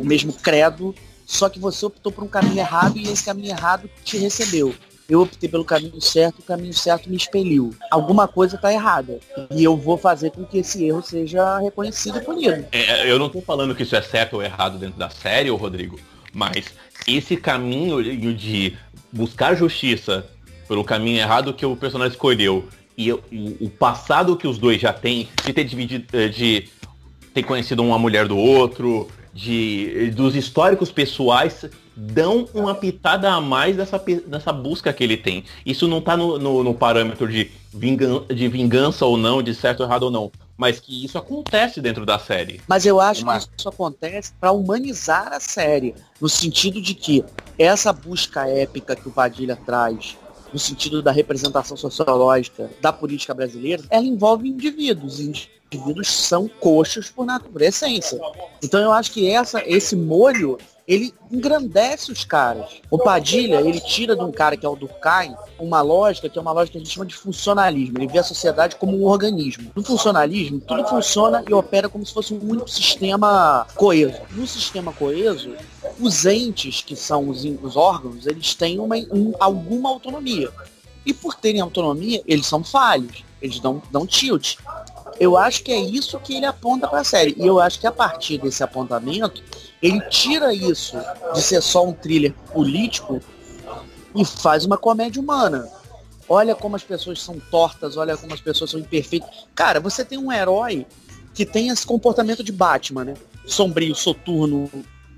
[0.00, 0.94] o mesmo credo,
[1.26, 4.74] só que você optou por um caminho errado e esse caminho errado te recebeu.
[5.08, 7.74] Eu optei pelo caminho certo, o caminho certo me expeliu.
[7.90, 9.18] Alguma coisa está errada.
[9.50, 12.64] E eu vou fazer com que esse erro seja reconhecido e punido.
[12.72, 16.00] É, eu não tô falando que isso é certo ou errado dentro da série, Rodrigo,
[16.32, 16.66] mas
[17.06, 18.02] esse caminho
[18.34, 18.76] de
[19.12, 20.26] buscar justiça
[20.66, 23.22] pelo caminho errado que o personagem escolheu e o,
[23.60, 26.68] o passado que os dois já têm, de ter dividido, eh, de
[27.32, 31.66] ter conhecido uma mulher do outro, de dos históricos pessoais
[31.96, 35.44] dão uma pitada a mais dessa, dessa busca que ele tem.
[35.66, 39.80] Isso não tá no, no- no parâmetro de, vingan, de vingança ou não, de certo
[39.80, 40.30] ou errado ou não.
[40.56, 42.60] Mas que isso acontece dentro da série.
[42.68, 47.24] Mas eu acho Uma- que isso acontece para humanizar a série, no sentido de que
[47.58, 50.16] essa busca épica que o Padilha traz,
[50.54, 55.18] no sentido da representação sociológica da política brasileira, ela envolve indivíduos.
[55.18, 58.20] Indivíduos são coxos por, nat- por essência.
[58.62, 62.82] Então eu acho que essa, esse molho ele engrandece os caras.
[62.90, 66.42] O Padilha, ele tira de um cara que é o Durkheim uma lógica que é
[66.42, 67.96] uma lógica que a gente chama de funcionalismo.
[67.98, 69.70] Ele vê a sociedade como um organismo.
[69.74, 74.20] No funcionalismo, tudo funciona e opera como se fosse um único sistema coeso.
[74.32, 75.54] No sistema coeso,
[75.98, 80.50] os entes, que são os, os órgãos, eles têm uma, um- alguma autonomia.
[81.06, 83.24] E por terem autonomia, eles são falhos.
[83.40, 84.56] Eles dão, dão tilt.
[85.20, 87.34] Eu acho que é isso que ele aponta para a série.
[87.38, 89.42] E eu acho que a partir desse apontamento,
[89.84, 90.96] ele tira isso
[91.34, 93.20] de ser só um thriller político
[94.16, 95.68] e faz uma comédia humana.
[96.26, 99.28] Olha como as pessoas são tortas, olha como as pessoas são imperfeitas.
[99.54, 100.86] Cara, você tem um herói
[101.34, 103.14] que tem esse comportamento de Batman, né?
[103.44, 104.70] Sombrio, soturno,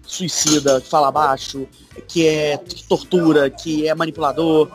[0.04, 1.68] suicida, que fala baixo,
[2.08, 4.68] que é tortura, que é manipulador.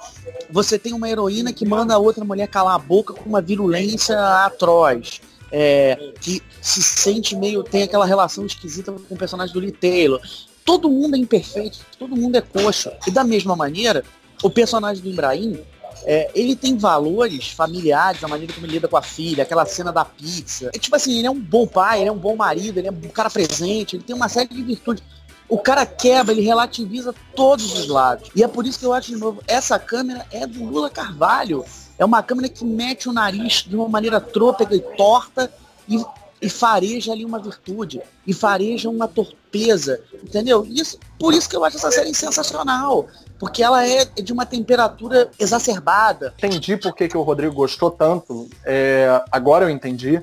[0.50, 4.18] Você tem uma heroína que manda a outra mulher calar a boca com uma virulência
[4.46, 5.20] atroz.
[5.52, 7.64] É, que se sente meio.
[7.64, 10.22] tem aquela relação esquisita com o personagem do Lee Taylor.
[10.64, 12.98] Todo mundo é imperfeito, todo mundo é coxa.
[13.06, 14.04] E da mesma maneira,
[14.44, 15.60] o personagem do Ibrahim,
[16.04, 19.92] é, ele tem valores familiares, a maneira como ele lida com a filha, aquela cena
[19.92, 20.70] da pizza.
[20.74, 22.92] É tipo assim, ele é um bom pai, ele é um bom marido, ele é
[22.92, 25.04] um cara presente, ele tem uma série de virtudes.
[25.50, 28.30] O cara quebra, ele relativiza todos os lados.
[28.36, 31.66] E é por isso que eu acho de novo, essa câmera é do Lula Carvalho.
[31.98, 35.52] É uma câmera que mete o nariz de uma maneira trôpega e torta
[35.88, 36.04] e,
[36.42, 38.02] e fareja ali uma virtude.
[38.26, 40.02] E fareja uma torpeza.
[40.14, 40.66] Entendeu?
[40.68, 43.08] Isso, por isso que eu acho essa série sensacional.
[43.40, 46.34] Porque ela é de uma temperatura exacerbada.
[46.38, 48.50] entendi por que, que o Rodrigo gostou tanto.
[48.66, 50.22] É, agora eu entendi.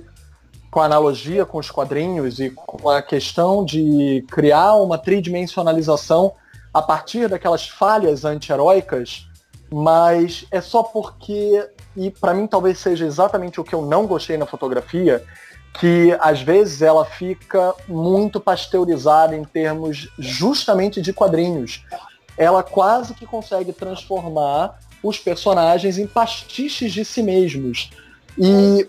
[0.70, 6.34] Com a analogia com os quadrinhos e com a questão de criar uma tridimensionalização
[6.72, 9.27] a partir daquelas falhas anti-heróicas,
[9.70, 14.36] mas é só porque, e para mim talvez seja exatamente o que eu não gostei
[14.36, 15.22] na fotografia,
[15.78, 21.84] que às vezes ela fica muito pasteurizada em termos justamente de quadrinhos.
[22.36, 27.90] Ela quase que consegue transformar os personagens em pastiches de si mesmos.
[28.36, 28.88] E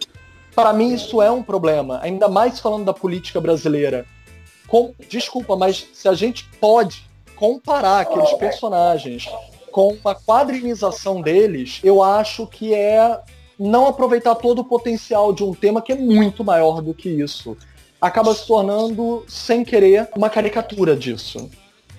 [0.56, 4.06] para mim isso é um problema, ainda mais falando da política brasileira.
[4.68, 9.28] Com- desculpa, mas se a gente pode comparar aqueles personagens
[9.72, 13.20] com a quadrinização deles, eu acho que é
[13.58, 17.58] não aproveitar todo o potencial de um tema que é muito maior do que isso.
[18.00, 21.50] Acaba se tornando, sem querer, uma caricatura disso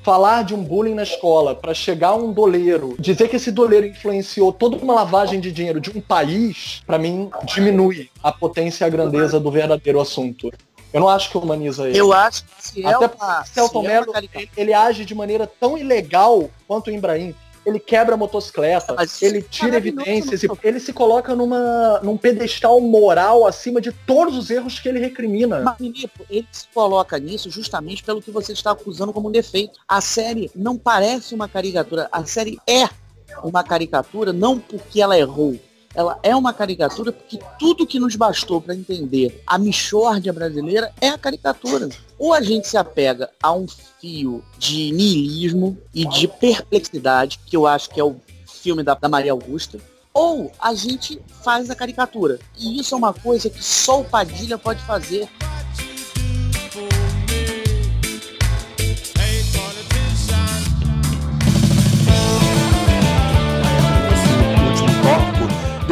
[0.02, 4.52] falar de um bullying na escola para chegar um doleiro, dizer que esse doleiro influenciou
[4.52, 8.90] toda uma lavagem de dinheiro de um país, para mim diminui a potência e a
[8.90, 10.50] grandeza do verdadeiro assunto.
[10.92, 11.98] Eu não acho que humaniza ele.
[11.98, 14.74] Eu acho que se é Até uma, porque se Celton é Mello, uma ele, ele
[14.74, 17.34] age de maneira tão ilegal quanto o Ibrahim.
[17.64, 23.46] Ele quebra a motocicleta, Mas ele tira evidências, ele se coloca numa, num pedestal moral
[23.46, 25.60] acima de todos os erros que ele recrimina.
[25.60, 29.78] Mas, Filipe, ele se coloca nisso justamente pelo que você está acusando como um defeito.
[29.86, 32.88] A série não parece uma caricatura, a série é
[33.42, 35.58] uma caricatura não porque ela errou.
[35.94, 41.08] Ela é uma caricatura porque tudo que nos bastou para entender a Michórdia brasileira é
[41.08, 41.88] a caricatura.
[42.18, 43.66] Ou a gente se apega a um
[44.00, 49.08] fio de niilismo e de perplexidade, que eu acho que é o filme da, da
[49.08, 49.78] Maria Augusta,
[50.14, 52.38] ou a gente faz a caricatura.
[52.58, 55.28] E isso é uma coisa que só o Padilha pode fazer.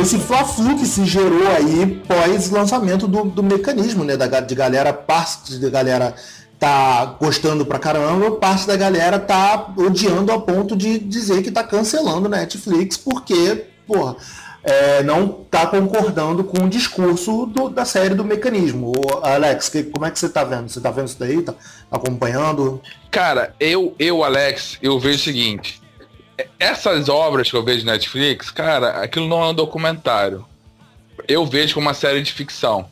[0.00, 4.16] Esse último tópico esse fla-flu que se gerou aí pós lançamento do, do mecanismo, né?
[4.16, 6.14] Da, de galera, parte da galera
[6.58, 11.62] tá gostando pra caramba, parte da galera tá odiando a ponto de dizer que tá
[11.62, 14.16] cancelando Netflix porque, porra,
[14.64, 18.92] é, não tá concordando com o discurso do, da série do mecanismo.
[18.96, 20.68] Ô, Alex, que, como é que você tá vendo?
[20.68, 21.42] Você tá vendo isso daí?
[21.42, 21.54] Tá
[21.90, 22.80] acompanhando?
[23.10, 25.80] Cara, eu, eu, Alex, eu vejo o seguinte.
[26.58, 30.44] Essas obras que eu vejo na Netflix, cara, aquilo não é um documentário.
[31.26, 32.88] Eu vejo como uma série de ficção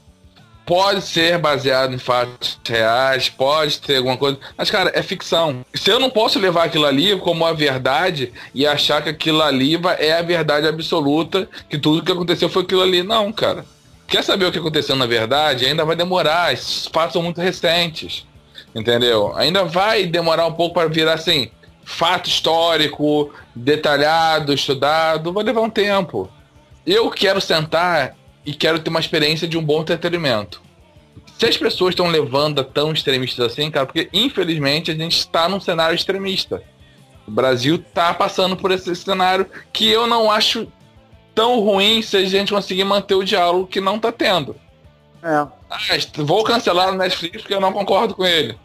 [0.67, 5.65] pode ser baseado em fatos reais, pode ter alguma coisa, mas cara, é ficção.
[5.73, 9.81] Se eu não posso levar aquilo ali como a verdade e achar que aquilo ali
[9.99, 13.65] é a verdade absoluta, que tudo que aconteceu foi aquilo ali, não, cara.
[14.09, 15.65] Quer saber o que aconteceu na verdade?
[15.65, 18.27] Ainda vai demorar, esses fatos são muito recentes.
[18.75, 19.35] Entendeu?
[19.37, 21.51] Ainda vai demorar um pouco para virar assim,
[21.87, 26.29] fato histórico, detalhado, estudado, vai levar um tempo.
[26.85, 30.61] Eu quero sentar e quero ter uma experiência de um bom entretenimento.
[31.39, 35.49] Se as pessoas estão levando a tão extremistas assim, cara, porque infelizmente a gente está
[35.49, 36.61] num cenário extremista.
[37.27, 40.67] O Brasil está passando por esse cenário que eu não acho
[41.37, 44.57] tão ruim se a gente conseguir manter o diálogo que não está tendo.
[45.23, 45.47] É.
[45.71, 45.79] Ah,
[46.17, 48.59] vou cancelar o Netflix porque eu não concordo com ele.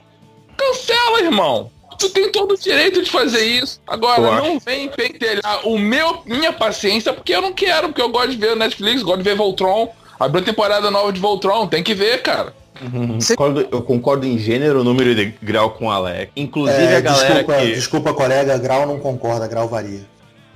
[0.57, 1.71] Cancela, irmão!
[2.01, 3.79] Tu tem todo o direito de fazer isso.
[3.85, 8.31] Agora, não vem pentelhar o meu, minha paciência, porque eu não quero, porque eu gosto
[8.31, 9.89] de ver Netflix, gosto de ver Voltron.
[10.19, 12.53] Abriu temporada nova de Voltron, tem que ver, cara.
[12.81, 13.19] Uhum.
[13.19, 16.31] Concordo, eu concordo em gênero, número de grau com o Alex.
[16.35, 17.73] Inclusive é, a galera desculpa, que...
[17.73, 20.01] Desculpa, colega, grau não concorda, grau varia.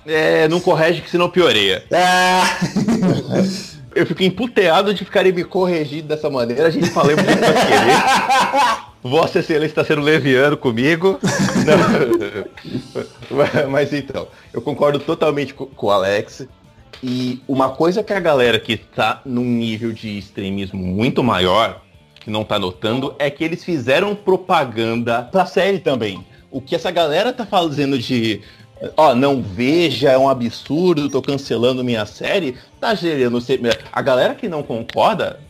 [0.08, 1.84] É, não corrige que senão pioreia.
[1.92, 2.42] É.
[3.94, 6.66] eu fico emputeado de ficarem me corrigindo dessa maneira.
[6.68, 8.86] A gente falou muito pra querer.
[9.08, 11.20] Vossa Excelência está sendo leviano comigo.
[13.70, 16.48] Mas então, eu concordo totalmente com, com o Alex.
[17.04, 21.84] E uma coisa que a galera que está num nível de extremismo muito maior,
[22.16, 26.26] que não está notando, é que eles fizeram propaganda pra série também.
[26.50, 28.42] O que essa galera tá fazendo de
[28.98, 33.38] ó, não veja, é um absurdo, tô cancelando minha série, tá gerando.
[33.94, 35.45] A galera que não concorda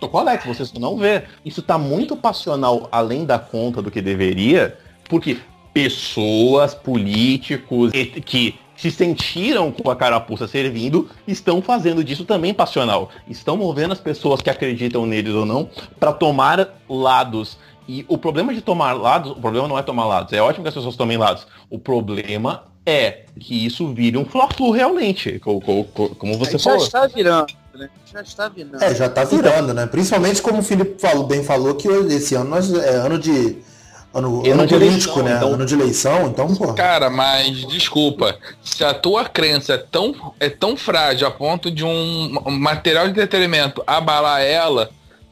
[0.00, 1.24] Tô com o Alex, você só não vê.
[1.44, 4.76] Isso tá muito passional além da conta do que deveria,
[5.08, 5.38] porque
[5.72, 7.92] pessoas, políticos
[8.24, 13.10] que se sentiram com a carapuça servindo, estão fazendo disso também passional.
[13.28, 17.58] Estão movendo as pessoas que acreditam neles ou não para tomar lados.
[17.88, 20.32] E o problema de tomar lados, o problema não é tomar lados.
[20.32, 21.46] É ótimo que as pessoas tomem lados.
[21.70, 26.80] O problema é que isso vire um fla realmente, como, como você falou.
[26.80, 27.90] Já está virando né?
[28.12, 28.82] Já está virando.
[28.82, 29.86] É, já está virando, né?
[29.86, 33.58] Principalmente como o Felipe falou, bem falou, que esse ano nós, é ano de.
[34.14, 35.36] Ano, ano, ano político, eleição, né?
[35.36, 35.52] Então...
[35.52, 36.72] Ano de eleição, então, pô.
[36.72, 38.38] Cara, mas desculpa.
[38.62, 43.10] Se a tua crença é tão, é tão frágil a ponto de um material de
[43.10, 44.88] entretenimento abalar ela,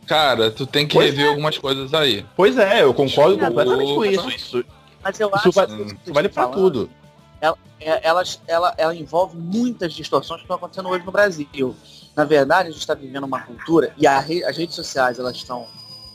[0.06, 1.28] cara, tu tem que pois rever é.
[1.28, 2.26] algumas coisas aí.
[2.36, 4.28] Pois é, eu concordo completamente com isso.
[4.28, 4.64] isso.
[5.02, 6.90] Mas eu isso acho que isso vale pra tudo.
[7.40, 11.76] Ela, é, ela, ela, ela envolve muitas distorções que estão acontecendo hoje no Brasil.
[12.16, 15.36] Na verdade, a gente está vivendo uma cultura e a re, as redes sociais elas
[15.36, 15.66] estão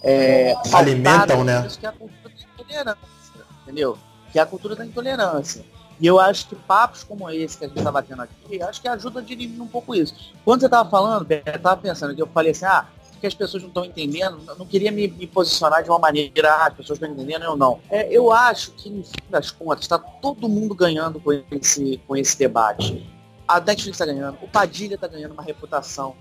[0.02, 1.68] é, alimentam, né?
[1.78, 3.98] Que é a cultura da intolerância, entendeu?
[4.32, 5.66] Que é a cultura da intolerância.
[6.00, 8.88] E eu acho que papos como esse que a gente estava tendo aqui, acho que
[8.88, 10.16] ajuda a dirimir um pouco isso.
[10.46, 12.86] Quando você estava falando, eu estava pensando que eu falei assim, ah,
[13.20, 16.68] que as pessoas não estão entendendo, não queria me, me, posicionar de uma maneira, ah,
[16.68, 17.82] as pessoas estão entendendo, eu não.
[17.90, 22.16] É, eu acho que, no fim das contas, está todo mundo ganhando com esse, com
[22.16, 23.06] esse debate
[23.50, 26.16] a Netflix está ganhando, o Padilha está ganhando uma reputação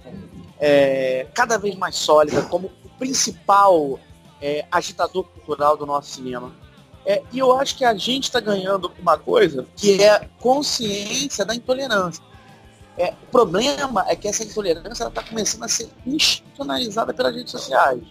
[0.59, 4.01] é, cada vez mais sólida como o principal
[4.41, 6.51] é, agitador cultural do nosso cinema.
[7.05, 11.55] É, e eu acho que a gente está ganhando uma coisa que é consciência da
[11.55, 12.25] intolerância.
[12.97, 18.03] É, o problema é que essa intolerância está começando a ser institucionalizada pelas redes sociais.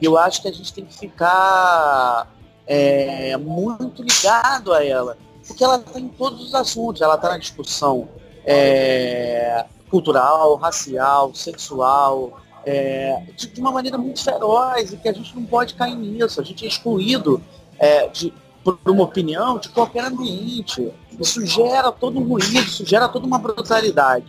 [0.00, 2.28] E eu acho que a gente tem que ficar
[2.66, 5.16] é, muito ligado a ela.
[5.46, 8.08] Porque ela está em todos os assuntos, ela está na discussão
[8.44, 15.34] é, cultural, racial, sexual, é, de, de, uma maneira muito feroz e que a gente
[15.34, 16.40] não pode cair nisso.
[16.40, 17.42] A gente é excluído
[17.78, 20.92] é, de, por uma opinião de qualquer ambiente.
[21.18, 24.26] Isso gera todo um ruído, isso gera toda uma brutalidade.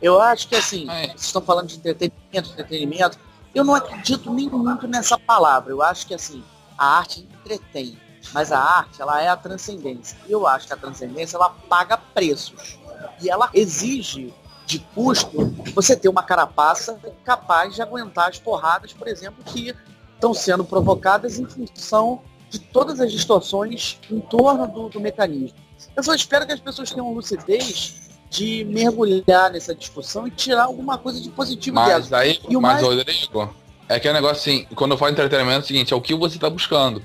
[0.00, 1.08] Eu acho que assim, é.
[1.08, 3.18] vocês estão falando de entretenimento, entretenimento,
[3.54, 5.72] eu não acredito nem muito nessa palavra.
[5.72, 6.44] Eu acho que assim,
[6.76, 7.98] a arte entretém,
[8.32, 10.16] mas a arte ela é a transcendência.
[10.28, 12.77] Eu acho que a transcendência ela paga preços
[13.22, 14.32] e ela exige
[14.66, 19.74] de custo você ter uma carapaça capaz de aguentar as porradas, por exemplo, que
[20.14, 22.20] estão sendo provocadas em função
[22.50, 25.56] de todas as distorções em torno do, do mecanismo.
[25.96, 30.98] Eu só espero que as pessoas tenham lucidez de mergulhar nessa discussão e tirar alguma
[30.98, 32.22] coisa de positivo Mas dela.
[32.22, 33.54] aí, E o mas mais- Rodrigo,
[33.88, 36.00] é que é um negócio assim, quando eu falo entretenimento é o seguinte, é o
[36.00, 37.02] que você tá buscando.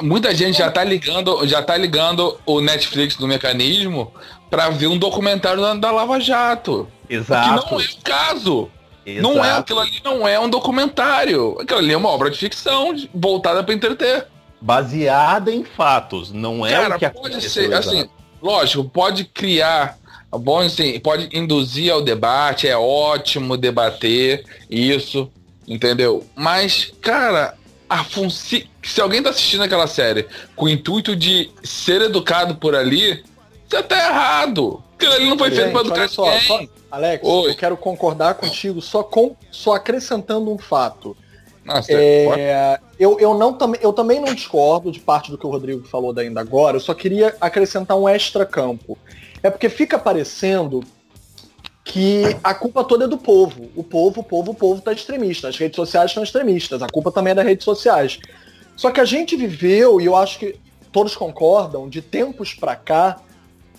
[0.00, 4.12] Muita gente já tá ligando, já tá ligando o Netflix do mecanismo
[4.54, 6.86] pra ver um documentário da, da Lava Jato.
[7.10, 7.48] Exato.
[7.48, 8.70] Que não é o caso.
[9.04, 9.60] Não é, exato.
[9.60, 11.58] aquilo ali não é um documentário.
[11.60, 14.28] Aquilo ali é uma obra de ficção voltada pra entreter.
[14.60, 17.88] Baseada em fatos, não é Cara, o que pode ser, exato.
[17.88, 18.08] assim,
[18.40, 19.98] lógico, pode criar,
[20.30, 25.30] bom, assim, pode induzir ao debate, é ótimo debater isso,
[25.68, 26.24] entendeu?
[26.34, 27.54] Mas, cara,
[27.90, 28.70] a funci...
[28.82, 30.26] se alguém tá assistindo aquela série
[30.56, 33.22] com o intuito de ser educado por ali,
[33.76, 34.82] você tá errado.
[35.00, 36.40] Ali não foi feito Gente, educar só, ninguém.
[36.46, 36.60] só-
[36.90, 37.50] Alex, Oi.
[37.50, 41.16] eu quero concordar contigo só, com, só acrescentando um fato.
[41.64, 45.50] Nossa, pode- É, eu, eu, não, eu também não discordo de parte do que o
[45.50, 48.96] Rodrigo falou da ainda agora, eu só queria acrescentar um extra campo.
[49.42, 50.82] É porque fica parecendo
[51.84, 53.68] que a culpa toda é do povo.
[53.76, 55.48] O povo, o povo, o povo tá extremista.
[55.48, 56.82] As redes sociais estão extremistas.
[56.82, 58.18] A culpa também é das redes sociais.
[58.76, 60.56] Só que a gente viveu, e eu acho que
[60.90, 63.20] todos concordam, de tempos pra cá,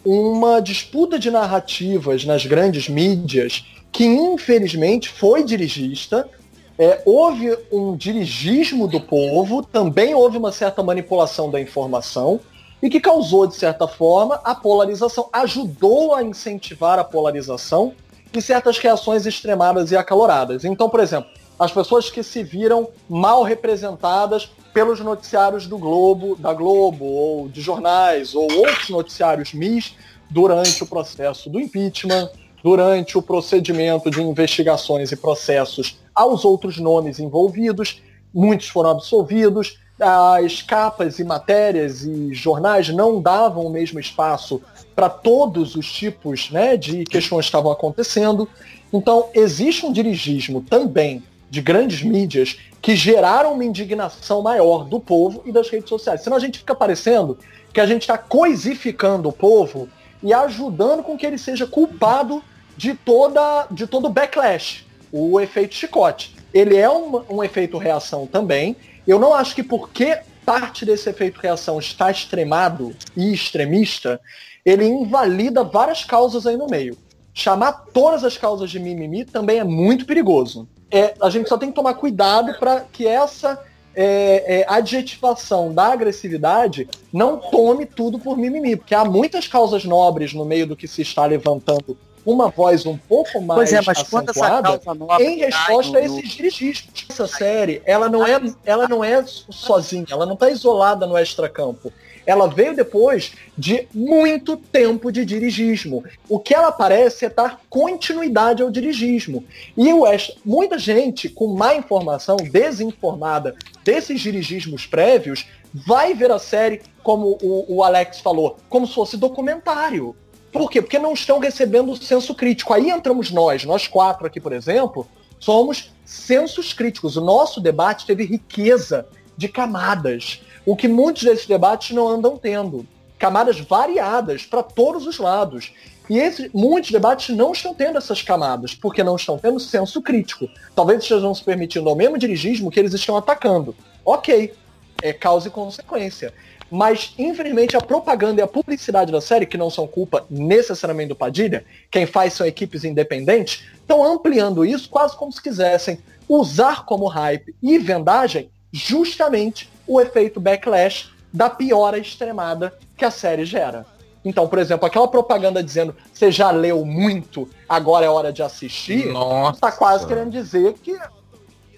[0.06, 6.30] uma disputa de narrativas nas grandes mídias que infelizmente foi dirigista.
[6.78, 12.42] É, houve um dirigismo do povo, também houve uma certa manipulação da informação
[12.84, 17.94] e que causou, de certa forma, a polarização, ajudou a incentivar a polarização
[18.34, 20.66] e certas reações extremadas e acaloradas.
[20.66, 21.30] Então, por exemplo,
[21.60, 27.62] as pessoas que se viram mal representadas pelos noticiários do Globo, da Globo, ou de
[27.62, 29.96] jornais, ou outros noticiários MIS
[30.30, 32.30] durante o processo do impeachment,
[32.62, 38.02] durante o procedimento de investigações e processos aos outros nomes envolvidos,
[38.34, 44.62] muitos foram absolvidos, as capas e matérias e jornais não davam o mesmo espaço
[44.94, 48.50] para todos os tipos né, de questões que estavam acontecendo.
[48.92, 51.24] Então, existe um dirigismo também
[51.56, 56.22] de grandes mídias que geraram uma indignação maior do povo e das redes sociais.
[56.22, 57.40] Senão a gente fica parecendo
[57.72, 59.88] que a gente está coisificando o povo
[60.22, 62.44] e ajudando com que ele seja culpado
[62.76, 66.36] de, toda, de todo o backlash, o efeito chicote.
[66.54, 68.76] Ele é um, um efeito reação também.
[69.08, 74.20] Eu não acho que porque parte desse efeito reação está extremado e extremista,
[74.66, 76.98] ele invalida várias causas aí no meio.
[77.34, 80.68] Chamar todas as causas de mimimi também é muito perigoso.
[80.92, 83.62] É, a gente só tem que tomar cuidado para que essa
[83.96, 90.34] é, é, adjetivação da agressividade não tome tudo por mimimi, porque há muitas causas nobres
[90.34, 94.00] no meio do que se está levantando uma voz um pouco mais Pois é, mas
[94.00, 94.82] acentuada,
[95.20, 97.06] em resposta a esses dirigismos.
[97.08, 101.94] Essa série, ela não é, ela não é sozinha, ela não está isolada no extracampo.
[102.26, 106.04] Ela veio depois de muito tempo de dirigismo.
[106.28, 109.44] O que ela parece é dar continuidade ao dirigismo.
[109.78, 110.04] E o
[110.44, 117.78] muita gente com má informação, desinformada desses dirigismos prévios, vai ver a série, como o,
[117.78, 120.16] o Alex falou, como se fosse documentário.
[120.52, 120.82] Por quê?
[120.82, 122.74] Porque não estão recebendo o senso crítico.
[122.74, 125.06] Aí entramos nós, nós quatro aqui, por exemplo,
[125.38, 127.18] somos sensos críticos.
[127.18, 129.06] O nosso debate teve riqueza
[129.36, 132.86] de camadas, o que muitos desses debates não andam tendo.
[133.20, 135.72] Camadas variadas para todos os lados.
[136.10, 140.48] E esses, muitos debates não estão tendo essas camadas, porque não estão tendo senso crítico.
[140.76, 143.76] Talvez estejam se permitindo ao mesmo dirigismo que eles estão atacando.
[144.04, 144.54] Ok,
[145.02, 146.34] é causa e consequência.
[146.70, 151.16] Mas, infelizmente, a propaganda e a publicidade da série, que não são culpa necessariamente do
[151.16, 157.06] Padilha, quem faz são equipes independentes, estão ampliando isso quase como se quisessem usar como
[157.06, 163.86] hype e vendagem justamente o efeito backlash da piora extremada que a série gera.
[164.24, 169.06] Então, por exemplo, aquela propaganda dizendo você já leu muito, agora é hora de assistir,
[169.08, 169.60] Nossa.
[169.60, 170.98] tá quase querendo dizer que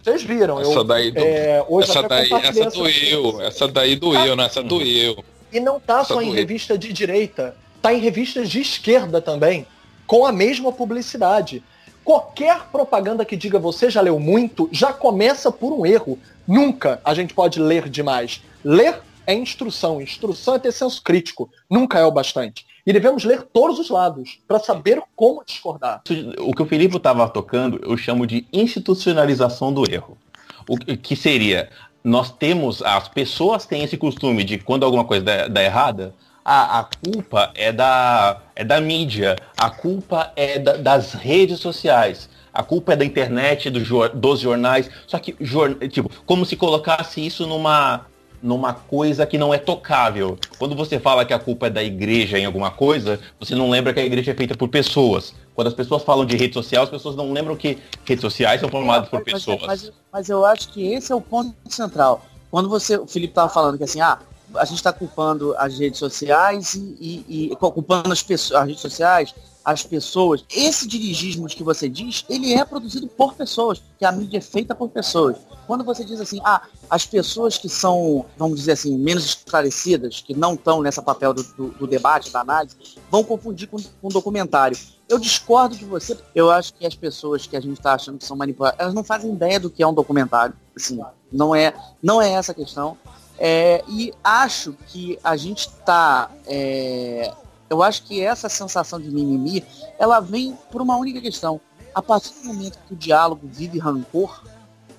[0.01, 0.59] vocês viram.
[0.61, 3.41] Essa eu, daí do- é, hoje Essa daí, compartilhei essa doeu.
[3.41, 4.45] Essa daí doeu, né?
[4.45, 5.23] Essa doeu.
[5.51, 6.35] E não tá Essa só em doeu.
[6.37, 9.67] revista de direita, tá em revistas de esquerda também,
[10.05, 11.61] com a mesma publicidade.
[12.05, 16.17] Qualquer propaganda que diga você já leu muito, já começa por um erro.
[16.47, 18.41] Nunca a gente pode ler demais.
[18.63, 22.65] Ler é instrução, instrução é ter senso crítico, nunca é o bastante.
[22.85, 26.01] E devemos ler todos os lados, para saber como discordar.
[26.39, 30.17] O que o Felipe estava tocando, eu chamo de institucionalização do erro.
[30.69, 31.69] O que seria,
[32.01, 36.79] nós temos, as pessoas têm esse costume de quando alguma coisa dá, dá errada, a,
[36.79, 42.63] a culpa é da, é da mídia, a culpa é da- das redes sociais, a
[42.63, 45.35] culpa é da internet, do dos jornais, só que,
[45.89, 48.07] tipo, como se colocasse isso numa,
[48.41, 50.39] numa coisa que não é tocável.
[50.57, 53.93] Quando você fala que a culpa é da igreja em alguma coisa, você não lembra
[53.93, 55.35] que a igreja é feita por pessoas.
[55.53, 58.69] Quando as pessoas falam de rede social, as pessoas não lembram que redes sociais são
[58.69, 59.61] formadas por pessoas.
[59.61, 62.25] Mas, mas, mas, eu acho que esse é o ponto central.
[62.49, 64.17] Quando você, o Felipe estava falando que assim, ah,
[64.55, 68.81] a gente está culpando as redes sociais e, e, e culpando as, pessoas, as redes
[68.81, 69.35] sociais,
[69.67, 70.45] as pessoas.
[70.49, 74.73] Esse dirigismo que você diz, ele é produzido por pessoas, que a mídia é feita
[74.73, 75.35] por pessoas.
[75.67, 80.33] Quando você diz assim, ah, as pessoas que são, vamos dizer assim, menos esclarecidas, que
[80.33, 82.77] não estão nessa papel do, do, do, debate, da análise,
[83.11, 84.77] vão confundir com, com documentário.
[85.09, 88.25] Eu discordo de você, eu acho que as pessoas que a gente está achando que
[88.25, 90.55] são manipuladas, elas não fazem ideia do que é um documentário.
[90.73, 90.97] Assim,
[91.29, 92.97] não é, não é essa a questão.
[93.37, 96.31] É, e acho que a gente está.
[96.45, 97.33] É,
[97.69, 99.63] eu acho que essa sensação de mimimi,
[99.99, 101.59] ela vem por uma única questão.
[101.93, 104.43] A partir do momento que o diálogo vive rancor,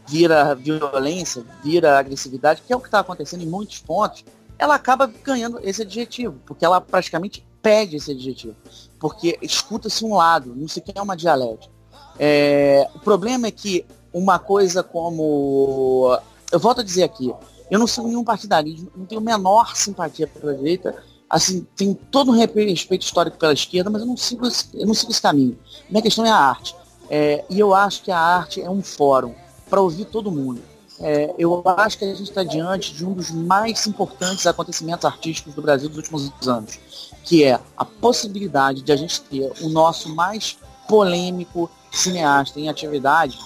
[0.06, 4.24] vira violência, vira agressividade, que é o que está acontecendo em muitos pontos,
[4.58, 8.56] ela acaba ganhando esse adjetivo, porque ela praticamente pede esse adjetivo.
[8.98, 11.72] Porque escuta-se um lado, não se quer uma dialética.
[12.18, 16.18] É, o problema é que uma coisa como.
[16.50, 17.32] Eu volto a dizer aqui,
[17.70, 20.96] eu não sou nenhum partidarismo, não tenho menor simpatia pela direita.
[21.28, 24.94] Assim, tenho todo um respeito histórico pela esquerda, mas eu não sigo esse, eu não
[24.94, 25.58] sigo esse caminho.
[25.90, 26.74] Minha questão é a arte.
[27.10, 29.34] É, e eu acho que a arte é um fórum
[29.68, 30.62] para ouvir todo mundo.
[31.00, 35.54] É, eu acho que a gente está diante de um dos mais importantes acontecimentos artísticos
[35.54, 36.78] do Brasil dos últimos anos,
[37.24, 40.58] que é a possibilidade de a gente ter o nosso mais
[40.88, 43.38] polêmico cineasta em atividade,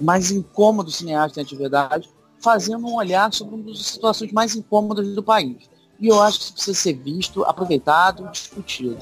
[0.00, 2.10] mais incômodo cineasta em atividade,
[2.40, 5.58] fazendo um olhar sobre uma das situações mais incômodas do país.
[5.98, 8.98] E eu acho que isso precisa ser visto, aproveitado, discutido.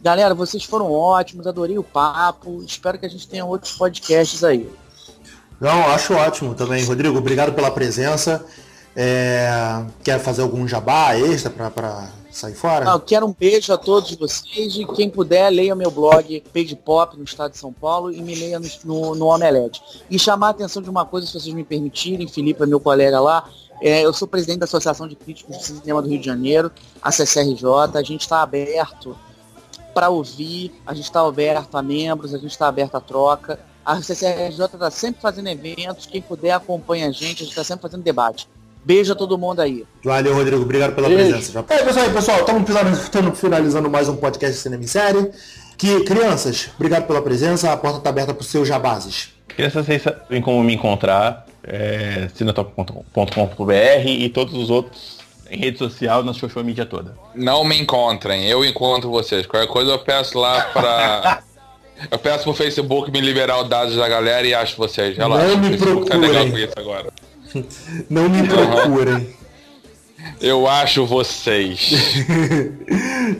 [0.00, 2.62] Galera, vocês foram ótimos, adorei o papo.
[2.62, 4.70] Espero que a gente tenha outros podcasts aí.
[5.60, 6.84] Não, acho ótimo também.
[6.84, 8.44] Rodrigo, obrigado pela presença.
[8.94, 9.84] É...
[10.02, 12.84] Quer fazer algum jabá extra para sair fora?
[12.84, 17.16] Não, quero um beijo a todos vocês e quem puder, leia meu blog Page Pop
[17.16, 19.82] no estado de São Paulo e me leia no, no, no Omelete.
[20.08, 23.20] E chamar a atenção de uma coisa, se vocês me permitirem, Felipe é meu colega
[23.20, 23.48] lá,
[23.80, 26.70] é, eu sou presidente da Associação de Críticos de Cinema do Rio de Janeiro,
[27.02, 29.16] a CCRJ, a gente está aberto
[29.94, 33.58] para ouvir, a gente está aberto a membros, a gente está aberto a troca.
[33.84, 37.82] A CCRJ está sempre fazendo eventos, quem puder acompanha a gente, a gente está sempre
[37.82, 38.46] fazendo debate.
[38.84, 39.84] Beijo a todo mundo aí.
[40.04, 40.62] Valeu, Rodrigo.
[40.62, 41.30] Obrigado pela Beijo.
[41.30, 41.64] presença.
[41.68, 45.30] É, pessoal, pessoal, estamos finalizando mais um podcast de Cinema em Série.
[45.76, 47.72] Que, crianças, obrigado pela presença.
[47.72, 49.30] A porta está aberta para os seus jabazes.
[49.48, 51.46] Crianças, vocês sabem como me encontrar.
[51.70, 55.18] É, cinetop.com.br e todos os outros
[55.50, 57.14] em rede social, na social media toda.
[57.34, 59.46] Não me encontrem, eu encontro vocês.
[59.46, 61.42] Qualquer coisa eu peço lá para
[62.10, 65.16] Eu peço pro Facebook me liberar os dados da galera e acho vocês.
[65.16, 66.66] Relaxa, Não me procurem.
[66.68, 67.12] Tá agora.
[68.08, 69.36] Não me procurem.
[70.40, 71.90] Eu acho vocês.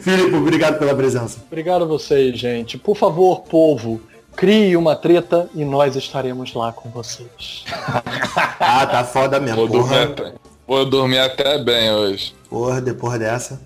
[0.01, 1.41] Filipe, obrigado pela presença.
[1.47, 2.77] Obrigado a vocês, gente.
[2.77, 4.01] Por favor, povo,
[4.39, 7.65] crie uma treta e nós estaremos lá com vocês.
[8.57, 9.67] ah, tá foda mesmo.
[9.67, 10.33] Vou dormir, até,
[10.65, 12.33] vou dormir até bem hoje.
[12.49, 13.59] Porra, depois dessa.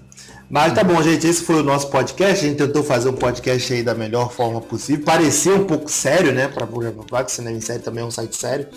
[0.49, 1.27] Mas tá bom, gente.
[1.27, 2.43] Esse foi o nosso podcast.
[2.43, 5.05] A gente tentou fazer um podcast aí da melhor forma possível.
[5.05, 6.47] Parecia um pouco sério, né?
[6.47, 8.67] Pra Cinema em Série também é um site sério.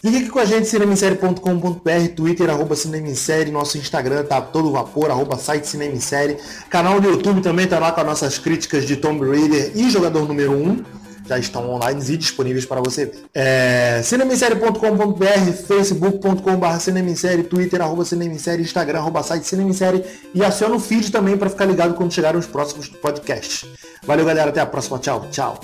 [0.00, 4.70] Fique aqui com a gente, cinemissérie.com.br, Twitter, arroba Cinema em Série, nosso Instagram tá todo
[4.70, 6.36] vapor, arroba site Cinema em Série.
[6.70, 10.26] Canal do YouTube também tá lá com as nossas críticas de Tomb Raider e Jogador
[10.26, 10.84] Número 1.
[11.28, 13.24] Já estão online e disponíveis para você ver.
[13.34, 21.12] É, cinemissérie.com.br, facebook.com.br cinemissérie, twitter, arroba cinemissérie, instagram, arroba site cinemissérie e aciona o feed
[21.12, 23.68] também para ficar ligado quando chegarem os próximos podcasts.
[24.06, 24.48] Valeu, galera.
[24.48, 24.98] Até a próxima.
[24.98, 25.26] Tchau.
[25.30, 25.60] Tchau.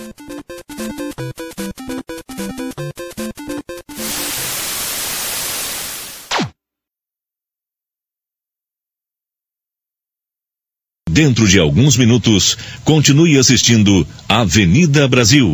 [11.14, 15.46] Dentro de alguns minutos, continue assistindo Avenida Brasil.